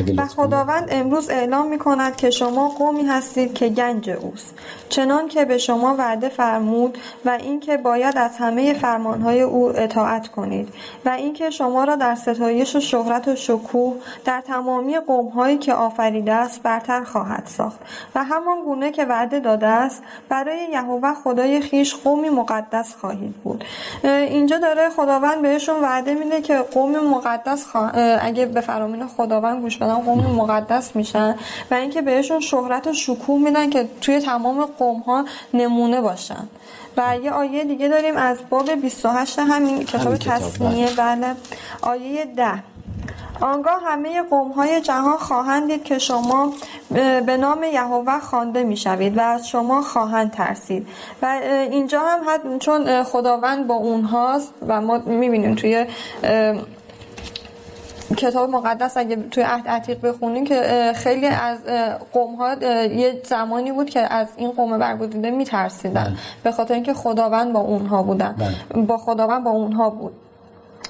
و. 0.07 0.25
خداوند 0.25 0.87
امروز 0.91 1.29
اعلام 1.29 1.67
می 1.67 1.77
کند 1.77 2.15
که 2.15 2.29
شما 2.29 2.69
قومی 2.69 3.03
هستید 3.05 3.53
که 3.53 3.69
گنج 3.69 4.09
اوست. 4.09 4.55
چنان 4.89 5.27
که 5.27 5.45
به 5.45 5.57
شما 5.57 5.95
وعده 5.97 6.29
فرمود 6.29 6.97
و 7.25 7.29
اینکه 7.29 7.77
باید 7.77 8.17
از 8.17 8.37
همه 8.37 8.73
فرمانهای 8.73 9.41
او 9.41 9.79
اطاعت 9.79 10.27
کنید 10.27 10.69
و 11.05 11.09
اینکه 11.09 11.49
شما 11.49 11.83
را 11.83 11.95
در 11.95 12.15
ستایش 12.15 12.75
و 12.75 12.79
شهرت 12.79 13.27
و 13.27 13.35
شکوه 13.35 13.95
در 14.25 14.41
تمامی 14.41 14.99
قومهایی 14.99 15.57
که 15.57 15.73
آفریده 15.73 16.33
است 16.33 16.63
برتر 16.63 17.03
خواهد 17.03 17.43
ساخت. 17.45 17.79
و 18.15 18.23
همان 18.23 18.61
گونه 18.65 18.91
که 18.91 19.05
وعده 19.05 19.39
داده 19.39 19.67
است 19.67 20.03
برای 20.29 20.57
یهوه 20.71 21.13
خدای 21.13 21.61
خیش 21.61 21.95
قومی 21.95 22.29
مقدس 22.29 22.95
خواهید 22.95 23.35
بود. 23.43 23.63
اینجا 24.03 24.57
داره 24.57 24.89
خداوند 24.89 25.41
بهشون 25.41 25.81
وعده 25.83 26.13
میده 26.13 26.41
که 26.41 26.57
قوم 26.57 26.99
مقدس 27.09 27.65
خوا- 27.65 27.95
اگه 28.21 28.45
به 28.45 28.61
فرامین 28.61 29.07
خداوند 29.07 29.61
گوش 29.61 29.77
بدن 29.89 30.01
قوم 30.01 30.19
مقدس 30.19 30.95
میشن 30.95 31.35
و 31.71 31.73
اینکه 31.73 32.01
بهشون 32.01 32.39
شهرت 32.39 32.87
و 32.87 32.93
شکوه 32.93 33.39
میدن 33.39 33.69
که 33.69 33.87
توی 34.01 34.19
تمام 34.19 34.65
قوم 34.65 34.99
ها 34.99 35.25
نمونه 35.53 36.01
باشن. 36.01 36.47
و 36.97 37.17
یه 37.23 37.31
آیه 37.31 37.63
دیگه 37.63 37.87
داریم 37.87 38.17
از 38.17 38.37
باب 38.49 38.71
28 38.71 39.39
همین 39.39 39.83
کتاب 39.85 40.15
تصمیه 40.15 40.87
بله. 40.97 41.35
آیه 41.81 42.25
10 42.25 42.63
آنگاه 43.41 43.81
همه 43.85 44.21
قومهای 44.21 44.81
جهان 44.81 45.17
خواهند 45.17 45.67
دید 45.67 45.83
که 45.83 45.99
شما 45.99 46.53
به 47.25 47.37
نام 47.37 47.63
یهوه 47.63 48.19
خوانده 48.19 48.63
می‌شوید 48.63 49.17
و 49.17 49.21
از 49.21 49.47
شما 49.47 49.81
خواهند 49.81 50.31
ترسید. 50.31 50.87
و 51.21 51.25
اینجا 51.71 51.99
هم 51.99 52.19
حد 52.29 52.59
چون 52.59 53.03
خداوند 53.03 53.67
با 53.67 53.75
اونهاست 53.75 54.53
و 54.67 54.81
ما 54.81 54.97
می‌بینیم 54.97 55.55
توی 55.55 55.85
کتاب 58.17 58.49
مقدس 58.49 58.97
اگه 58.97 59.15
توی 59.15 59.43
عهد 59.43 59.67
عتیق 59.67 60.01
بخونیم 60.01 60.45
که 60.45 60.91
خیلی 60.95 61.25
از 61.25 61.57
قوم 62.13 62.35
ها 62.35 62.53
یه 62.83 63.21
زمانی 63.25 63.71
بود 63.71 63.89
که 63.89 64.13
از 64.13 64.27
این 64.37 64.51
قوم 64.51 64.77
برگزیده 64.77 65.31
میترسیدن 65.31 66.17
به 66.43 66.51
خاطر 66.51 66.73
اینکه 66.73 66.93
خداوند 66.93 67.53
با 67.53 67.59
اونها 67.59 68.03
بودن. 68.03 68.35
با 68.87 68.97
خداوند 68.97 69.43
با 69.43 69.51
اونها 69.51 69.89
بود. 69.89 70.13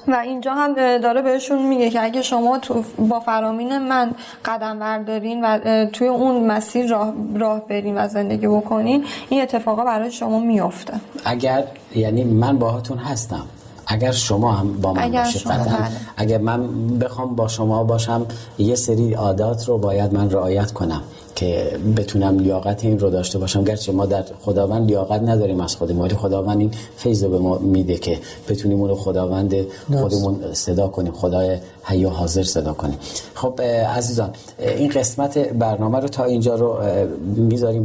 و 0.08 0.14
اینجا 0.14 0.54
هم 0.54 0.74
داره 0.98 1.22
بهشون 1.22 1.66
میگه 1.66 1.90
که 1.90 2.04
اگه 2.04 2.22
شما 2.22 2.58
تو 2.58 2.84
با 2.98 3.20
فرامین 3.20 3.78
من 3.78 4.10
قدم 4.44 4.78
بردارین 4.78 5.44
و 5.44 5.84
توی 5.84 6.08
اون 6.08 6.46
مسیر 6.46 6.86
راه, 6.86 7.14
راه 7.34 7.60
برین 7.60 7.98
و 7.98 8.08
زندگی 8.08 8.46
بکنین 8.46 9.04
این 9.28 9.42
اتفاقا 9.42 9.84
برای 9.84 10.10
شما 10.10 10.40
میفته 10.40 10.94
اگر 11.24 11.64
یعنی 11.94 12.24
من 12.24 12.58
باهاتون 12.58 12.98
هستم. 12.98 13.46
اگر 13.90 14.12
شما 14.12 14.52
هم 14.52 14.72
با 14.72 14.92
من 14.92 15.02
اگر 15.02 15.24
باشید 15.24 15.44
بله. 15.44 15.88
اگر 16.16 16.38
من 16.38 16.68
بخوام 16.98 17.34
با 17.34 17.48
شما 17.48 17.84
باشم 17.84 18.26
یه 18.58 18.74
سری 18.74 19.14
عادات 19.14 19.68
رو 19.68 19.78
باید 19.78 20.14
من 20.14 20.30
رعایت 20.30 20.72
کنم 20.72 21.02
که 21.34 21.78
بتونم 21.96 22.38
لیاقت 22.38 22.84
این 22.84 22.98
رو 22.98 23.10
داشته 23.10 23.38
باشم. 23.38 23.64
گرچه 23.64 23.92
ما 23.92 24.06
در 24.06 24.24
خداوند 24.42 24.86
لیاقت 24.86 25.22
نداریم 25.22 25.60
از 25.60 25.76
خودمون 25.76 26.02
ولی 26.02 26.14
خداوند 26.14 26.60
این 26.60 26.70
فیض 26.96 27.24
رو 27.24 27.30
به 27.30 27.38
ما 27.38 27.58
میده 27.58 27.98
که 27.98 28.18
بتونیم 28.48 28.80
اون 28.80 28.88
رو 28.88 28.94
خداوند 28.94 29.54
خودمون 29.92 30.40
صدا 30.52 30.88
کنیم 30.88 31.12
خدای 31.12 31.58
حی 31.82 32.04
و 32.04 32.08
حاضر 32.08 32.42
صدا 32.42 32.72
کنیم. 32.72 32.98
خب 33.34 33.60
عزیزان 33.96 34.30
این 34.58 34.88
قسمت 34.88 35.38
برنامه 35.38 35.98
رو 35.98 36.08
تا 36.08 36.24
اینجا 36.24 36.54
رو 36.54 36.78
می‌ذاریم 37.36 37.84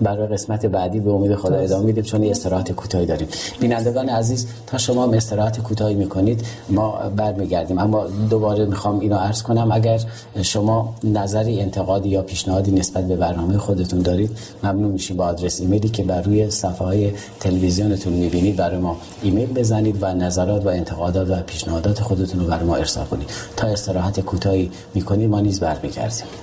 برای 0.00 0.26
قسمت 0.26 0.66
بعدی 0.66 1.00
به 1.00 1.10
امید 1.10 1.34
خدا 1.34 1.56
ادامه 1.56 1.84
میدیم 1.84 2.04
چون 2.04 2.24
استراحت 2.24 2.72
کوتاهی 2.72 3.06
داریم. 3.06 3.28
بینندگان 3.60 4.08
عزیز 4.08 4.46
تا 4.66 4.78
شما 4.78 5.02
هم 5.02 5.10
استراحت 5.10 5.60
کوتاهی 5.60 5.94
می‌کنید 5.94 6.44
ما 6.68 6.98
برمیگردیم. 7.16 7.78
اما 7.78 8.06
دوباره 8.30 8.64
می‌خوام 8.64 9.00
اینو 9.00 9.16
عرض 9.16 9.42
کنم 9.42 9.72
اگر 9.72 10.00
شما 10.42 10.94
نظری 11.04 11.60
انتقادی 11.60 12.08
یا 12.08 12.22
پیشنهادی 12.62 12.80
نسبت 12.80 13.08
به 13.08 13.16
برنامه 13.16 13.58
خودتون 13.58 14.02
دارید 14.02 14.30
ممنون 14.62 14.90
میشیم 14.90 15.16
با 15.16 15.26
آدرس 15.26 15.60
ایمیلی 15.60 15.88
که 15.88 16.02
بر 16.02 16.22
روی 16.22 16.50
صفحه 16.50 16.86
های 16.86 17.12
تلویزیونتون 17.40 18.12
می‌بینید. 18.12 18.56
برای 18.56 18.78
ما 18.78 18.96
ایمیل 19.22 19.52
بزنید 19.52 19.96
و 20.00 20.14
نظرات 20.14 20.64
و 20.66 20.68
انتقادات 20.68 21.30
و 21.30 21.42
پیشنهادات 21.42 22.00
خودتون 22.00 22.40
رو 22.40 22.46
برای 22.46 22.64
ما 22.64 22.76
ارسال 22.76 23.06
کنید. 23.06 23.30
تا 23.56 23.66
استراحت 23.66 24.20
کوتاهی 24.20 24.70
می‌کنید 24.94 25.30
ما 25.30 25.40
نیز 25.40 25.60
برمیگردیم. 25.60 26.41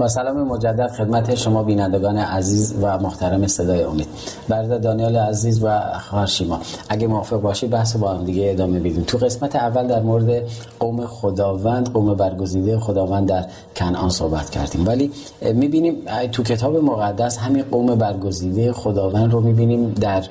با 0.00 0.08
سلام 0.08 0.48
مجدد 0.48 0.90
خدمت 0.90 1.34
شما 1.34 1.62
بینندگان 1.62 2.16
عزیز 2.16 2.74
و 2.82 2.98
محترم 2.98 3.46
صدای 3.46 3.82
امید. 3.82 4.06
برادر 4.48 4.78
دانیال 4.78 5.16
عزیز 5.16 5.64
و 5.64 5.80
خواهر 6.08 6.26
شیما 6.26 6.60
اگه 6.88 7.06
موافق 7.06 7.40
باشید 7.40 7.70
بحث 7.70 7.96
با 7.96 8.12
هم 8.12 8.24
دیگه 8.24 8.50
ادامه 8.50 8.78
بدیم. 8.78 9.04
تو 9.06 9.18
قسمت 9.18 9.56
اول 9.56 9.86
در 9.86 10.00
مورد 10.00 10.42
قوم 10.78 11.06
خداوند 11.06 11.92
قوم 11.92 12.14
برگزیده 12.14 12.78
خداوند 12.78 13.28
در 13.28 13.44
کنعان 13.76 14.10
صحبت 14.10 14.50
کردیم. 14.50 14.86
ولی 14.86 15.12
می‌بینیم 15.54 15.94
تو 16.32 16.42
کتاب 16.42 16.76
مقدس 16.76 17.38
همین 17.38 17.64
قوم 17.70 17.94
برگزیده 17.94 18.72
خداوند 18.72 19.32
رو 19.32 19.40
می‌بینیم 19.40 19.94
در 20.00 20.24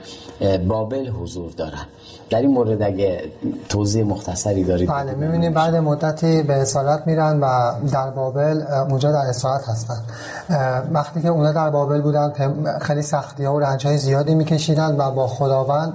بابل 0.67 1.09
حضور 1.09 1.51
دارن. 1.57 1.85
در 2.29 2.41
این 2.41 2.51
مورد 2.51 2.81
اگه 2.81 3.23
توضیح 3.69 4.03
مختصری 4.03 4.63
دارید. 4.63 4.89
بله 4.89 5.15
می‌بینیم 5.15 5.53
بعد 5.53 5.75
مدتی 5.75 6.43
به 6.43 6.53
اسارت 6.53 7.07
میرن 7.07 7.39
و 7.39 7.47
در 7.91 8.09
بابل 8.09 8.61
اونجا 8.89 9.11
در 9.11 9.25
هستن 9.67 10.01
اه، 10.49 10.81
وقتی 10.91 11.21
که 11.21 11.27
اونا 11.27 11.51
در 11.51 11.69
بابل 11.69 12.01
بودن 12.01 12.33
خیلی 12.81 13.01
سختی 13.01 13.45
ها 13.45 13.53
و 13.53 13.59
رنج 13.59 13.87
های 13.87 13.97
زیادی 13.97 14.35
میکشیدن 14.35 14.95
و 14.97 15.11
با 15.11 15.27
خداوند 15.27 15.93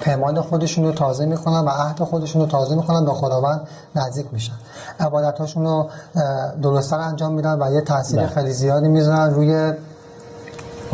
پیمان 0.00 0.40
خودشون 0.40 0.84
رو 0.84 0.92
تازه 0.92 1.26
می‌کنن 1.26 1.60
و 1.64 1.68
عهد 1.68 2.02
خودشون 2.02 2.42
رو 2.42 2.48
تازه 2.48 2.74
می‌کنن 2.74 3.04
به 3.04 3.12
خداوند 3.12 3.60
نزدیک 3.96 4.26
میشن 4.32 4.54
عبادت 5.00 5.38
هاشون 5.38 5.64
رو 5.64 5.90
اه، 6.16 6.56
درستتر 6.62 6.98
انجام 6.98 7.32
میدن 7.32 7.62
و 7.62 7.72
یه 7.72 7.80
تاثیر 7.80 8.18
بله. 8.18 8.28
خیلی 8.28 8.52
زیادی 8.52 8.88
می‌ذارن 8.88 9.34
روی 9.34 9.72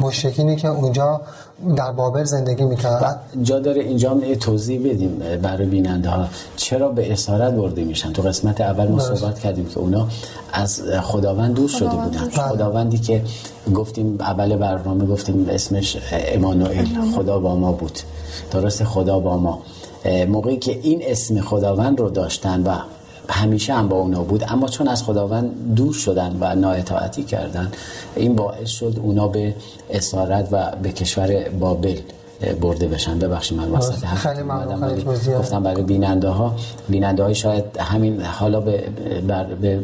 مشرکینی 0.00 0.56
که 0.56 0.68
اونجا 0.68 1.20
در 1.76 1.92
بابل 1.92 2.24
زندگی 2.24 2.64
می‌کردن 2.64 3.16
جا 3.42 3.58
داره 3.58 3.82
اینجا 3.82 4.10
هم 4.10 4.34
توضیح 4.34 4.90
بدیم 4.90 5.22
برای 5.42 5.66
بیننده 5.66 6.08
ها. 6.08 6.24
چرا 6.56 6.88
به 6.88 7.12
اسارت 7.12 7.52
برده 7.52 7.84
میشن؟ 7.84 8.12
تو 8.12 8.22
قسمت 8.22 8.60
اول 8.60 8.88
ما 8.88 8.98
صحبت 8.98 9.38
کردیم 9.38 9.66
که 9.66 9.78
اونا 9.78 10.08
از 10.52 10.82
خداوند 11.02 11.54
دور 11.54 11.68
شده 11.68 11.96
بودن. 11.96 12.28
خداوندی 12.28 12.98
که 12.98 13.22
گفتیم 13.74 14.16
اول 14.20 14.56
برنامه 14.56 15.06
گفتیم 15.06 15.46
اسمش 15.50 15.96
امانوئل. 16.12 16.86
خدا 17.16 17.38
با 17.38 17.56
ما 17.56 17.72
بود. 17.72 17.98
درست 18.50 18.84
خدا 18.84 19.18
با 19.20 19.36
ما. 19.36 19.62
موقعی 20.28 20.56
که 20.56 20.78
این 20.82 21.02
اسم 21.04 21.40
خداوند 21.40 22.00
رو 22.00 22.10
داشتن 22.10 22.62
و 22.62 22.76
همیشه 23.30 23.74
هم 23.74 23.88
با 23.88 23.96
اونا 23.96 24.22
بود 24.22 24.44
اما 24.48 24.68
چون 24.68 24.88
از 24.88 25.02
خداوند 25.02 25.74
دور 25.76 25.94
شدن 25.94 26.36
و 26.40 26.54
نااطاعتی 26.54 27.24
کردن 27.24 27.72
این 28.16 28.34
باعث 28.34 28.68
شد 28.68 28.98
اونا 29.02 29.28
به 29.28 29.54
اسارت 29.90 30.48
و 30.52 30.76
به 30.82 30.92
کشور 30.92 31.48
بابل 31.48 31.98
برده 32.60 32.88
بشن. 32.88 33.18
ببخشید 33.18 33.58
من 33.58 33.70
وسط 33.70 33.94
گفتم 35.38 35.62
برای 35.62 35.82
بیننده 35.82 36.28
ها 36.28 36.54
بیننده 36.88 37.22
های 37.22 37.34
شاید 37.34 37.64
همین 37.78 38.22
حالا 38.22 38.60
به, 38.60 38.84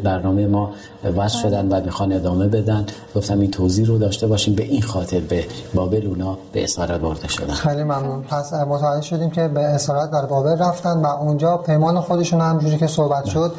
برنامه 0.03 0.47
ما 0.47 0.71
وصل 1.17 1.39
شدن 1.39 1.67
و 1.67 1.81
می‌خوان 1.81 2.13
ادامه 2.13 2.47
بدن. 2.47 2.85
گفتم 3.15 3.39
این 3.39 3.51
توضیح 3.51 3.87
رو 3.87 3.97
داشته 3.97 4.27
باشیم. 4.27 4.55
به 4.55 4.63
این 4.63 4.81
خاطر 4.81 5.19
به 5.19 5.45
بابل 5.73 6.07
اونا 6.07 6.37
به 6.51 6.63
اسارت 6.63 7.01
برده 7.01 7.27
شدن. 7.27 7.53
خیلی 7.53 7.83
ممنون. 7.83 8.23
پس 8.23 8.53
متوجه 8.53 9.01
شدیم 9.01 9.29
که 9.29 9.47
به 9.47 9.61
اسارت 9.61 10.11
در 10.11 10.25
بابل 10.25 10.57
رفتن 10.57 10.97
و 10.97 11.05
اونجا 11.05 11.57
پیمان 11.57 12.01
خودشون 12.01 12.41
همجوری 12.41 12.77
که 12.77 12.87
صحبت 12.87 13.25
شد 13.25 13.51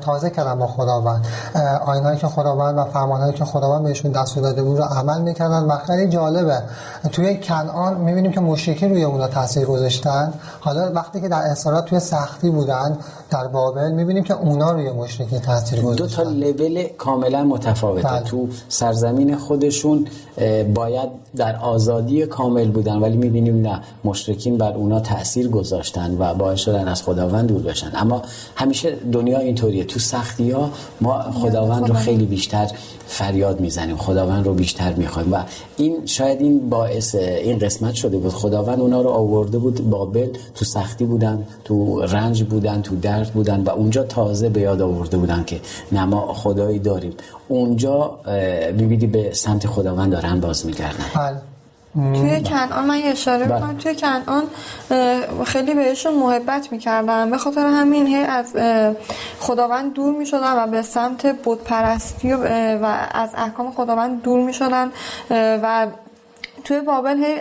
تازه 0.00 0.30
کردن 0.30 0.58
با 0.58 0.66
خداوند. 0.66 1.26
آینهایی 1.86 2.18
که 2.18 2.26
خداوند 2.26 2.78
و 2.78 2.84
فرمانهایی 2.84 3.32
که 3.32 3.44
خداوند 3.44 3.84
بهشون 3.84 4.12
دست 4.12 4.36
داده 4.36 4.62
بود 4.62 4.78
رو 4.78 4.84
عمل 4.84 5.22
می‌کردن. 5.22 5.62
و 5.62 5.78
خیلی 5.86 6.08
جالبه. 6.08 6.62
توی 7.12 7.36
کنعان 7.36 7.96
می‌بینیم 7.96 8.32
که 8.34 8.40
مشرکین 8.40 8.90
روی 8.90 9.04
اونا 9.04 9.28
تاثیر 9.28 9.64
گذاشتن. 9.64 10.34
حالا 10.60 10.92
وقتی 10.94 11.20
که 11.20 11.28
در 11.28 11.42
اسارات 11.42 11.84
توی 11.84 12.00
سختی 12.00 12.50
بودن 12.50 12.98
در 13.30 13.46
بابل 13.48 13.92
می‌بینیم 13.92 14.24
که 14.24 14.34
اونا 14.34 14.72
روی 14.72 14.90
مشرکین 14.90 15.40
تاثیر 15.40 15.80
گذاشتن 15.80 16.06
دو 16.06 16.24
تا 16.24 16.30
لول 16.30 16.88
کاملا 16.98 17.44
متفاوته. 17.44 18.08
بله. 18.08 18.20
تو 18.20 18.48
سرزمین 18.68 19.36
خودشون 19.36 20.06
باید 20.74 21.08
در 21.36 21.56
آزادی 21.56 22.26
کامل 22.26 22.68
بودن 22.68 22.96
ولی 22.96 23.16
می‌بینیم 23.16 23.60
نه. 23.60 23.80
مشرکین 24.04 24.58
بر 24.58 24.72
اونا 24.72 25.00
تاثیر 25.00 25.48
گذاشتن 25.48 26.16
و 26.18 26.34
باعث 26.34 26.60
شدن 26.60 26.88
از 26.88 27.02
خداوند 27.02 27.48
دور 27.48 27.62
بشن. 27.62 27.90
اما 27.94 28.22
همیشه 28.56 28.96
دنیا 29.12 29.38
اینطوریه. 29.38 29.84
تو 29.84 29.98
سختی 30.00 30.50
ها 30.50 30.70
ما 31.00 31.22
خداوند 31.22 31.88
رو 31.88 31.94
خیلی 31.94 32.26
بیشتر 32.26 32.70
فریاد 33.06 33.60
می‌زنیم. 33.60 33.96
خداوند 33.96 34.46
رو 34.46 34.54
بیشتر 34.54 34.92
می‌خوایم. 34.92 35.32
و 35.32 35.36
این 35.76 36.06
شاید 36.06 36.40
این 36.40 36.70
باعث 36.70 37.14
این 37.14 37.58
قسمت 37.58 37.94
شده 37.94 38.18
بود. 38.18 38.32
خداوند 38.32 38.80
اونا 38.80 39.02
رو 39.02 39.10
آورده 39.10 39.58
بود 39.58 39.90
بابل. 39.90 40.28
تو 40.54 40.64
سختی 40.64 41.04
بودن 41.04 41.46
تو 41.64 42.02
رنج 42.02 42.42
بودن 42.42 42.82
تو 42.82 42.96
درد 42.96 43.30
بودن 43.30 43.60
و 43.60 43.70
اونجا 43.70 44.02
تازه 44.02 44.48
به 44.48 44.60
یاد 44.60 44.82
آورده 44.82 45.16
بودن 45.16 45.44
که 45.46 45.60
نما 45.92 46.32
خدایی 46.34 46.78
داریم. 46.78 47.12
اونجا 47.48 48.18
می‌بینی 48.76 49.06
به 49.06 49.32
سمت 49.32 49.66
خداوند 49.66 50.14
دارن 50.24 50.40
باز 50.40 50.66
میگردن 50.66 51.04
بله. 51.14 51.40
توی 51.94 52.42
کنعان 52.42 52.86
من 52.86 53.00
اشاره 53.04 53.44
بله. 53.44 53.60
کنم 53.60 53.76
توی 53.78 53.94
کنعان 53.94 54.42
خیلی 55.44 55.74
بهشون 55.74 56.14
محبت 56.14 56.72
می‌کردن 56.72 57.30
به 57.30 57.38
خاطر 57.38 57.66
همین 57.66 58.06
هی 58.06 58.16
از 58.22 58.56
خداوند 59.40 59.92
دور 59.92 60.14
می‌شدن 60.14 60.52
و 60.52 60.66
به 60.66 60.82
سمت 60.82 61.36
بودپرستی 61.42 62.32
و 62.32 63.06
از 63.14 63.30
احکام 63.34 63.72
خداوند 63.72 64.22
دور 64.22 64.40
می‌شدن 64.40 64.90
و 65.30 65.86
توی 66.64 66.80
بابل 66.80 67.24
هی 67.24 67.34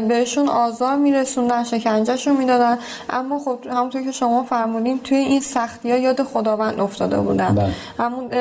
بهشون 0.00 0.48
آزار 0.48 0.96
میرسوندن 0.96 1.64
شکنجهشون 1.64 2.36
می‌دادن. 2.36 2.78
اما 3.10 3.38
خب 3.38 3.58
همونطور 3.70 4.02
که 4.02 4.12
شما 4.12 4.42
فرمودین 4.42 5.00
توی 5.04 5.16
این 5.16 5.40
سختی 5.40 5.90
ها 5.90 5.96
یاد 5.96 6.22
خداوند 6.22 6.80
افتاده 6.80 7.16
بودن. 7.16 7.54
بله. 7.54 7.70
همون 7.98 8.32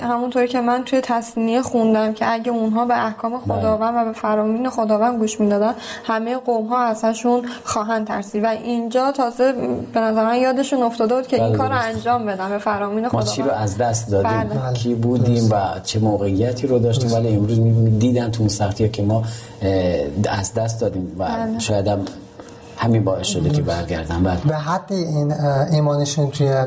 همونطوری 0.00 0.48
که 0.48 0.60
من 0.60 0.84
توی 0.84 1.00
تصنیه 1.00 1.62
خوندم 1.62 2.12
که 2.12 2.32
اگه 2.32 2.52
اونها 2.52 2.84
به 2.84 3.06
احکام 3.06 3.30
بله. 3.30 3.40
خداوند 3.40 3.94
و 3.96 4.04
به 4.04 4.12
فرامین 4.12 4.68
خداوند 4.68 5.18
گوش 5.18 5.40
می‌دادن 5.40 5.74
همه 6.04 6.36
قوم 6.36 6.66
ها 6.66 6.82
ازشون 6.82 7.42
خواهند 7.64 8.06
ترسید. 8.06 8.44
و 8.44 8.46
اینجا 8.46 9.12
تازه 9.12 9.52
به 9.92 10.00
نظر 10.00 10.24
من 10.24 10.36
یادشون 10.36 10.82
افتاده 10.82 11.14
بود 11.14 11.26
که 11.26 11.36
این 11.36 11.48
بله، 11.48 11.58
کار 11.58 11.68
رو 11.68 11.78
انجام 11.80 12.26
بدن 12.26 12.48
به 12.48 12.58
فرامین 12.58 13.08
خداوند 13.08 13.26
ما 13.26 13.32
چی 13.32 13.42
رو 13.42 13.50
از 13.50 13.78
دست 13.78 14.10
دادیم؟ 14.10 14.72
کی 14.74 14.94
بودیم 14.94 15.48
و 15.50 15.80
چه 15.84 15.98
موقعیتی 15.98 16.66
رو 16.66 16.78
داشتیم؟ 16.78 17.12
ولی 17.12 17.28
امروز 17.28 17.60
دیدن 17.98 18.30
تو 18.30 18.40
اون 18.40 18.48
سختی 18.48 18.88
که 18.88 19.02
ما 19.02 19.22
از 20.28 20.54
دست 20.54 20.80
دادیم 20.80 21.16
و 21.18 21.24
بله. 21.24 21.58
شاید 21.58 21.86
هم 21.86 22.00
همین 22.76 23.04
باعث 23.04 23.26
شده 23.26 23.50
که 23.50 23.62
برگردن 23.62 24.22
بله 24.22 24.40
به 24.48 24.56
حدی 24.56 24.94
این 24.94 25.32
ایمانشون 25.72 26.30
توی 26.30 26.64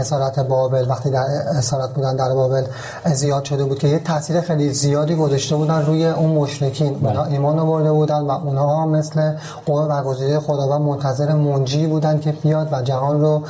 اسارت 0.00 0.40
بابل 0.40 0.86
وقتی 0.88 1.10
در 1.10 1.24
اسارت 1.58 1.90
بودن 1.90 2.16
در 2.16 2.34
بابل 2.34 2.64
زیاد 3.04 3.44
شده 3.44 3.64
بود 3.64 3.78
که 3.78 3.88
یه 3.88 3.98
تاثیر 3.98 4.40
خیلی 4.40 4.72
زیادی 4.72 5.14
گذاشته 5.14 5.56
بودن 5.56 5.86
روی 5.86 6.06
اون 6.06 6.30
مشرکین 6.30 6.94
بله. 6.94 7.08
اونا 7.08 7.24
ایمان 7.24 7.58
آورده 7.58 7.92
بودن 7.92 8.20
و 8.20 8.30
اونها 8.30 8.86
مثل 8.86 9.32
قوم 9.66 9.88
برگزیده 9.88 10.40
خداوند 10.40 10.80
منتظر 10.80 11.34
منجی 11.34 11.86
بودن 11.86 12.20
که 12.20 12.32
بیاد 12.32 12.68
و 12.72 12.82
جهان 12.82 13.20
رو 13.20 13.42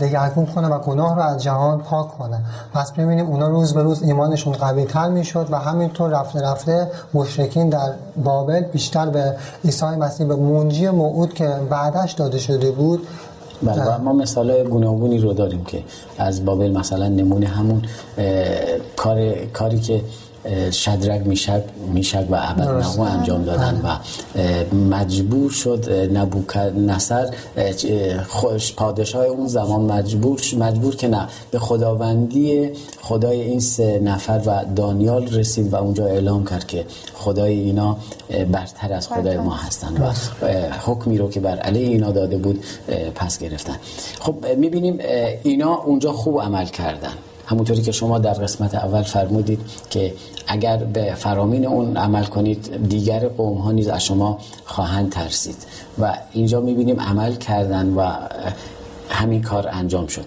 دگرگون 0.00 0.46
کنه 0.46 0.68
و 0.68 0.78
گناه 0.78 1.16
رو 1.16 1.22
از 1.22 1.42
جهان 1.42 1.78
پاک 1.78 2.18
کنه 2.18 2.40
پس 2.74 2.92
ببینیم 2.92 3.26
اونا 3.26 3.48
روز 3.48 3.74
به 3.74 3.82
روز 3.82 4.02
ایمانشون 4.02 4.52
قوی 4.52 4.84
تر 4.84 5.08
می‌شد 5.08 5.48
و 5.50 5.58
همینطور 5.58 6.10
رفته 6.10 6.40
رفته 6.40 6.90
مشرکین 7.14 7.68
در 7.68 7.92
بابل 8.24 8.60
بیشتر 8.60 9.10
به 9.10 9.36
عیسی 9.64 9.86
مسیح 9.86 10.26
به 10.26 10.36
منجی 10.36 10.88
موعود 10.88 11.34
که 11.34 11.48
بعدش 11.70 12.12
داده 12.12 12.38
شده 12.38 12.70
بود 12.70 13.06
بله 13.62 13.96
ما 13.96 14.12
مثال 14.12 14.62
گوناگونی 14.64 15.18
رو 15.18 15.32
داریم 15.32 15.64
که 15.64 15.82
از 16.18 16.44
بابل 16.44 16.70
مثلا 16.70 17.08
نمونه 17.08 17.46
همون 17.46 17.82
کار 18.96 19.34
کاری 19.52 19.80
که 19.80 20.00
شدرک 20.72 21.26
میشک 21.26 21.62
میشک 21.92 22.26
و 22.30 22.54
نهو 22.58 23.00
انجام 23.00 23.44
دادن 23.44 23.80
و 23.84 23.96
مجبور 24.74 25.50
شد 25.50 25.90
نبوکر 26.12 26.70
نصر 26.70 27.28
خوش 28.28 28.72
پادشاه 28.72 29.24
اون 29.24 29.46
زمان 29.46 29.80
مجبور 29.80 30.40
مجبور 30.58 30.96
که 30.96 31.08
نه 31.08 31.28
به 31.50 31.58
خداوندی 31.58 32.70
خدای 33.00 33.40
این 33.40 33.60
سه 33.60 33.98
نفر 33.98 34.40
و 34.46 34.64
دانیال 34.76 35.26
رسید 35.26 35.72
و 35.72 35.76
اونجا 35.76 36.06
اعلام 36.06 36.44
کرد 36.44 36.66
که 36.66 36.84
خدای 37.14 37.52
اینا 37.52 37.96
برتر 38.52 38.92
از 38.92 39.08
خدای 39.08 39.36
ما 39.36 39.54
هستن 39.54 40.02
و 40.02 40.12
حکمی 40.86 41.18
رو 41.18 41.30
که 41.30 41.40
بر 41.40 41.58
علیه 41.58 41.88
اینا 41.88 42.10
داده 42.10 42.38
بود 42.38 42.64
پس 43.14 43.38
گرفتن. 43.38 43.76
خب 44.20 44.34
می‌بینیم 44.56 44.98
اینا 45.42 45.74
اونجا 45.74 46.12
خوب 46.12 46.40
عمل 46.40 46.66
کردن. 46.66 47.12
همونطوری 47.48 47.82
که 47.82 47.92
شما 47.92 48.18
در 48.18 48.32
قسمت 48.32 48.74
اول 48.74 49.02
فرمودید 49.02 49.60
که 49.90 50.14
اگر 50.46 50.76
به 50.76 51.14
فرامین 51.14 51.66
اون 51.66 51.96
عمل 51.96 52.24
کنید 52.24 52.88
دیگر 52.88 53.28
قوم 53.28 53.58
ها 53.58 53.72
نیز 53.72 53.88
از 53.88 54.04
شما 54.04 54.38
خواهند 54.64 55.12
ترسید. 55.12 55.56
و 55.98 56.18
اینجا 56.32 56.60
می‌بینیم 56.60 57.00
عمل 57.00 57.34
کردن 57.34 57.94
و 57.94 58.10
همین 59.10 59.42
کار 59.42 59.68
انجام 59.72 60.06
شد. 60.06 60.24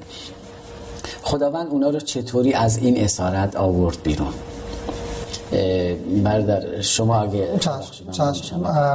خداوند 1.24 1.68
اونا 1.68 1.90
رو 1.90 2.00
چطوری 2.00 2.54
از 2.54 2.78
این 2.78 3.04
اسارت 3.04 3.56
آورد 3.56 3.98
بیرون؟ 4.04 4.34
بردر 6.24 6.82
شما 6.82 7.22
اگه 7.22 7.48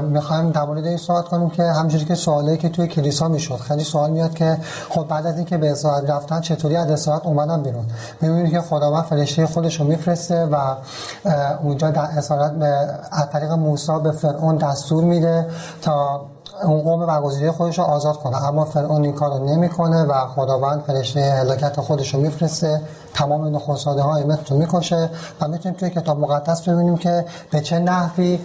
می‌خوایم 0.03 0.51
در 0.51 0.65
مورد 0.65 0.87
این 0.87 0.97
صحبت 0.97 1.25
کنیم 1.25 1.51
که 1.51 1.63
همجوری 1.63 2.05
که 2.05 2.15
سوالی 2.15 2.57
که 2.57 2.69
توی 2.69 2.87
کلیسا 2.87 3.29
می‌شد 3.29 3.57
خیلی 3.57 3.85
سوال 3.85 4.11
میاد 4.11 4.35
که 4.35 4.59
خب 4.89 5.09
بعد 5.09 5.27
از 5.27 5.37
اینکه 5.37 5.57
به 5.57 5.71
اسارت 5.71 6.11
رفتن 6.11 6.41
چطوری 6.41 6.77
از 6.77 6.91
اسارت 6.91 7.27
اومدن 7.27 7.63
بیرون؟ 7.63 7.85
می‌بینید 8.21 8.51
که 8.51 8.61
خداوند 8.61 9.05
فرشته 9.05 9.47
خودش 9.47 9.81
رو 9.81 9.87
میفرسته 9.87 10.45
و 10.45 10.75
اونجا 11.63 11.91
در 11.91 12.01
اسارت 12.01 12.53
از 13.13 13.31
طریق 13.31 13.51
موسی 13.53 13.93
به 14.03 14.13
فرعون 14.13 14.57
دستور 14.57 15.05
میده 15.05 15.47
تا 15.83 16.27
اون 16.65 16.81
قوم 16.81 17.07
برگزیده 17.07 17.53
خودش 17.53 17.79
رو 17.79 17.85
آزاد 17.85 18.17
کنه 18.17 18.45
اما 18.45 18.65
فرعون 18.65 19.05
این 19.05 19.13
کار 19.13 19.39
رو 19.39 19.45
نمی‌کنه 19.45 20.03
و 20.03 20.27
خداوند 20.27 20.83
فرشته 20.87 21.21
هلاکت 21.21 21.81
خودش 21.81 22.15
رو 22.15 22.21
میفرسته 22.21 22.81
تمام 23.15 23.57
نخستاده 23.57 24.03
های 24.03 24.25
مصر 24.25 24.43
رو 24.51 24.57
می‌کشه 24.57 25.11
و 25.41 25.49
می‌تونیم 25.49 25.79
توی 25.79 25.91
کتاب 25.91 26.21
مقدس 26.21 26.69
ببینیم 26.69 26.97
که 26.97 27.25
به 27.51 27.61
چه 27.61 27.79
نحوی 27.79 28.39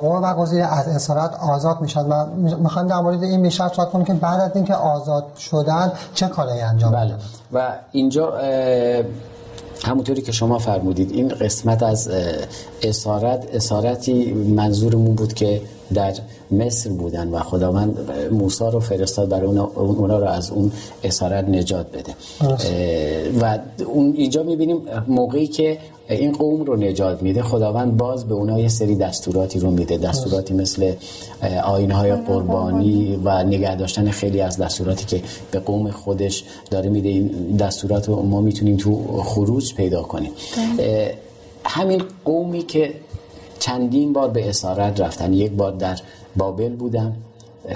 قوم 0.00 0.20
برگزیده 0.20 0.66
از 0.66 0.88
اسارت 0.88 1.34
آزاد 1.34 1.80
می‌شد 1.80 2.06
و 2.10 2.26
می‌خوایم 2.56 2.88
در 2.88 3.00
مورد 3.00 3.22
این 3.22 3.42
بیشتر 3.42 3.68
صحبت 3.68 3.90
کنیم 3.90 4.04
که 4.04 4.12
بعد 4.12 4.40
از 4.40 4.50
اینکه 4.54 4.74
آزاد 4.74 5.24
شدن 5.38 5.92
چه 6.14 6.28
کاری 6.28 6.60
انجام 6.60 6.92
بله. 6.92 7.14
و 7.52 7.72
اینجا 7.92 8.32
همونطوری 9.84 10.22
که 10.22 10.32
شما 10.32 10.58
فرمودید 10.58 11.10
این 11.12 11.28
قسمت 11.28 11.82
از 11.82 12.10
اسارت 12.82 13.46
اسارتی 13.54 14.32
منظورمون 14.32 15.14
بود 15.14 15.32
که 15.32 15.62
در 15.94 16.14
مصر 16.50 16.90
بودن 16.90 17.28
و 17.28 17.38
خداوند 17.38 18.10
موسی 18.32 18.64
رو 18.72 18.80
فرستاد 18.80 19.28
برای 19.28 19.46
اونا, 19.46 19.70
اونا 19.74 20.18
رو 20.18 20.24
از 20.24 20.50
اون 20.50 20.72
اسارت 21.04 21.48
نجات 21.48 21.86
بده. 21.92 22.14
و 23.40 23.58
اون 23.86 24.12
اینجا 24.16 24.42
می‌بینیم 24.42 24.82
موقعی 25.08 25.46
که 25.46 25.78
این 26.08 26.32
قوم 26.32 26.64
رو 26.64 26.76
نجات 26.76 27.22
میده 27.22 27.42
خداوند 27.42 27.96
باز 27.96 28.24
به 28.24 28.34
اونها 28.34 28.58
یه 28.58 28.68
سری 28.68 28.94
دستوراتی 28.94 29.58
رو 29.58 29.70
میده. 29.70 29.98
دستوراتی 29.98 30.54
مثل 30.54 30.92
آینهای 31.64 32.12
قربانی 32.16 33.20
و 33.24 33.42
نگه 33.42 33.76
داشتن 33.76 34.10
خیلی 34.10 34.40
از 34.40 34.56
دستوراتی 34.56 35.04
که 35.04 35.22
به 35.50 35.58
قوم 35.58 35.90
خودش 35.90 36.44
داره 36.70 36.90
میده. 36.90 37.08
این 37.08 37.56
دستورات 37.58 38.08
رو 38.08 38.22
ما 38.22 38.40
می‌تونیم 38.40 38.76
تو 38.76 39.22
خروج 39.22 39.74
پیدا 39.74 40.02
کنیم. 40.02 40.30
همین 41.64 42.02
قومی 42.24 42.62
که 42.62 42.94
چندین 43.68 44.12
بار 44.12 44.28
به 44.28 44.48
اسارت 44.48 45.00
رفتن. 45.00 45.32
یک 45.32 45.52
بار 45.52 45.72
در 45.72 45.98
بابل 46.36 46.68
بودن 46.68 47.16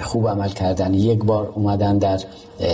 خوب 0.03 0.29
عمل 0.29 0.49
کردن. 0.49 0.95
یک 0.95 1.25
بار 1.25 1.53
اومدن 1.55 1.99
در 1.99 2.21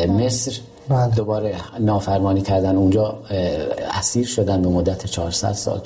مصر. 0.08 0.52
بله. 0.88 1.14
دوباره 1.14 1.54
نافرمانی 1.80 2.40
کردن. 2.40 2.76
اونجا 2.76 3.18
اسیر 3.98 4.26
شدن 4.26 4.62
به 4.62 4.68
مدت 4.68 5.06
400 5.06 5.52
سال. 5.52 5.80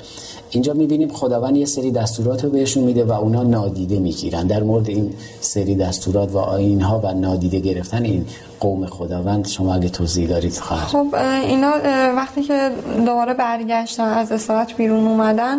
اینجا 0.49 0.73
می‌بینیم 0.73 1.09
خداوند 1.09 1.57
یه 1.57 1.65
سری 1.65 1.91
دستورات 1.91 2.43
رو 2.43 2.49
بهشون 2.49 2.83
میده 2.83 3.03
و 3.03 3.11
اونا 3.11 3.43
نادیده 3.43 3.99
می‌گیرن. 3.99 4.47
در 4.47 4.63
مورد 4.63 4.89
این 4.89 5.13
سری 5.39 5.75
دستورات 5.75 6.31
و 6.31 6.37
آینها 6.37 6.99
و 7.03 7.13
نادیده 7.13 7.59
گرفتن 7.59 8.03
این 8.03 8.25
قوم 8.59 8.85
خداوند 8.85 9.47
شما 9.47 9.73
اگه 9.73 9.89
توضیح 9.89 10.27
دارید 10.27 10.57
خواهد 10.57 10.87
خب 10.87 11.15
اینا 11.47 11.71
وقتی 12.15 12.43
که 12.43 12.71
دوباره 13.05 13.33
برگشتن 13.33 14.03
از 14.03 14.31
اسارت 14.31 14.77
بیرون 14.77 15.07
اومدن 15.07 15.57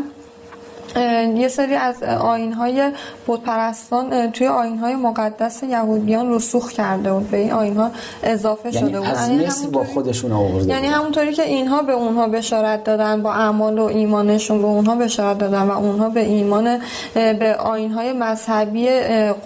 یه 1.36 1.48
سری 1.48 1.74
از 1.74 2.02
آینهای 2.02 2.90
بودپرستان 3.26 4.32
توی 4.32 4.46
آینهای 4.46 4.94
مقدس 4.94 5.62
یهودیان 5.62 6.34
رسوخ 6.34 6.72
کرده 6.72 7.12
بود. 7.12 7.30
به 7.30 7.36
این 7.36 7.52
آینها 7.52 7.90
اضافه 8.22 8.74
یعنی 8.74 8.88
شده 8.88 9.00
بود. 9.00 9.08
از 9.08 9.28
یعنی 9.28 9.72
با 9.72 9.84
خودشون 9.84 10.32
آورده 10.32 10.68
یعنی 10.68 10.86
همونطوری 10.86 11.32
که 11.32 11.42
اینها 11.42 11.82
به 11.82 11.92
اونها 11.92 12.28
بشارت 12.28 12.84
دادن 12.84 13.22
با 13.22 13.32
اعمال 13.32 13.78
و 13.78 13.82
ایمانشون 13.82 14.58
به 14.58 14.66
اونها 14.66 14.94
بشارت 14.94 15.38
دادن 15.38 15.62
و 15.62 15.70
اونها 15.70 16.08
به 16.08 16.20
ایمان 16.20 16.78
به 17.14 17.56
آینهای 17.58 18.12
مذهبی 18.12 18.88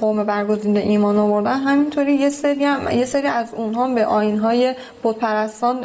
قوم 0.01 0.25
برگزیده 0.25 0.81
ایمان 0.81 1.19
آوردن. 1.19 1.61
همینطوری 1.61 2.15
یه 2.15 2.31
سری 2.31 2.65
هم 2.65 2.99
یه 2.99 3.05
سری 3.05 3.27
از 3.27 3.47
اونها 3.55 3.95
به 3.95 4.07
آینهای 4.07 4.75
بودپرستان 5.03 5.85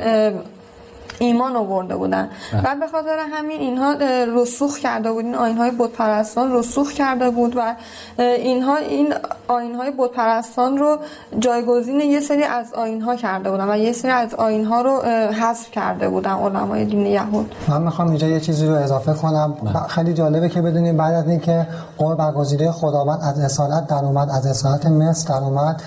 ایمان 1.19 1.56
آورده 1.56 1.95
بودن 1.95 2.30
و 2.54 2.62
بله. 2.62 2.76
به 2.80 2.88
خاطر 2.88 3.17
همین 3.32 3.60
اینها 3.60 3.95
رسوخ 4.36 4.78
کرده 4.78 5.12
بود 5.12 5.26
این 5.26 5.36
آینهای 5.36 5.71
بودپرستان 5.71 6.54
رسوخ 6.54 6.91
کرده 6.91 7.30
بود 7.30 7.58
و 7.58 7.76
اینها 8.17 8.76
این 8.76 9.13
آینهای 9.47 9.91
بودپرستان 9.91 10.78
رو 10.78 10.97
جایگزین 11.39 11.99
یه 11.99 12.19
سری 12.19 12.43
از 12.43 12.73
آینها 12.73 13.15
کرده 13.15 13.52
بودن 13.52 13.69
و 13.69 13.78
یه 13.78 13.91
سری 13.91 14.12
از 14.12 14.36
آینها 14.36 14.82
رو 14.82 15.02
حذف 15.32 15.71
کرده 15.71 16.10
بودن 16.10 16.32
علمای 16.32 16.86
دین 16.86 17.06
یهود 17.06 17.56
من 17.67 17.82
می‌خوام 17.82 18.08
اینجا 18.08 18.28
یه 18.28 18.39
چیزی 18.39 18.67
رو 18.67 18.73
اضافه 18.73 19.13
کنم 19.13 19.54
بله. 19.63 19.88
خیلی 19.88 20.13
جالبه 20.13 20.49
که 20.49 20.62
بدونیم 20.62 20.97
بعد 20.97 21.13
از 21.13 21.28
اینکه 21.28 21.67
قوم 21.97 22.15
برگزیده 22.15 22.71
خداوند 22.71 23.19
از 23.21 23.39
اصالت 23.39 23.88
در 23.88 24.06
اومد 24.06 24.30
از 24.30 24.45
اصالت 24.45 24.86
مصر 24.86 25.34
در 25.34 25.43
اومد 25.43 25.82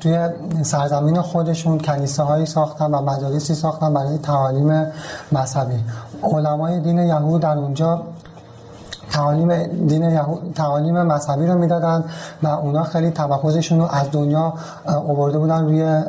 توی 0.00 0.28
سرزمین 0.62 1.20
خودشون 1.20 1.78
کلیساهایی 1.78 2.46
ساختن 2.46 2.90
و 2.90 3.02
مجالسی 3.02 3.54
ساختن 3.54 3.94
برای 3.94 4.18
تعالیم 4.48 4.86
مذهبی. 5.32 5.84
علمای 6.22 6.80
دین 6.80 6.98
یهود 6.98 7.40
در 7.42 7.58
اونجا 7.58 8.02
تعالیم 9.10 9.66
دین 9.86 10.02
یهود 10.02 10.52
تعالیم 10.54 11.02
مذهبی 11.02 11.46
رو 11.46 11.58
می‌دادن 11.58 12.04
و 12.42 12.46
اونا 12.48 12.84
خیلی 12.84 13.10
تمرکزشون 13.10 13.78
رو 13.78 13.88
از 13.90 14.10
دنیا 14.12 14.52
آورده 14.86 15.38
بودن 15.38 15.64
روی 15.64 16.02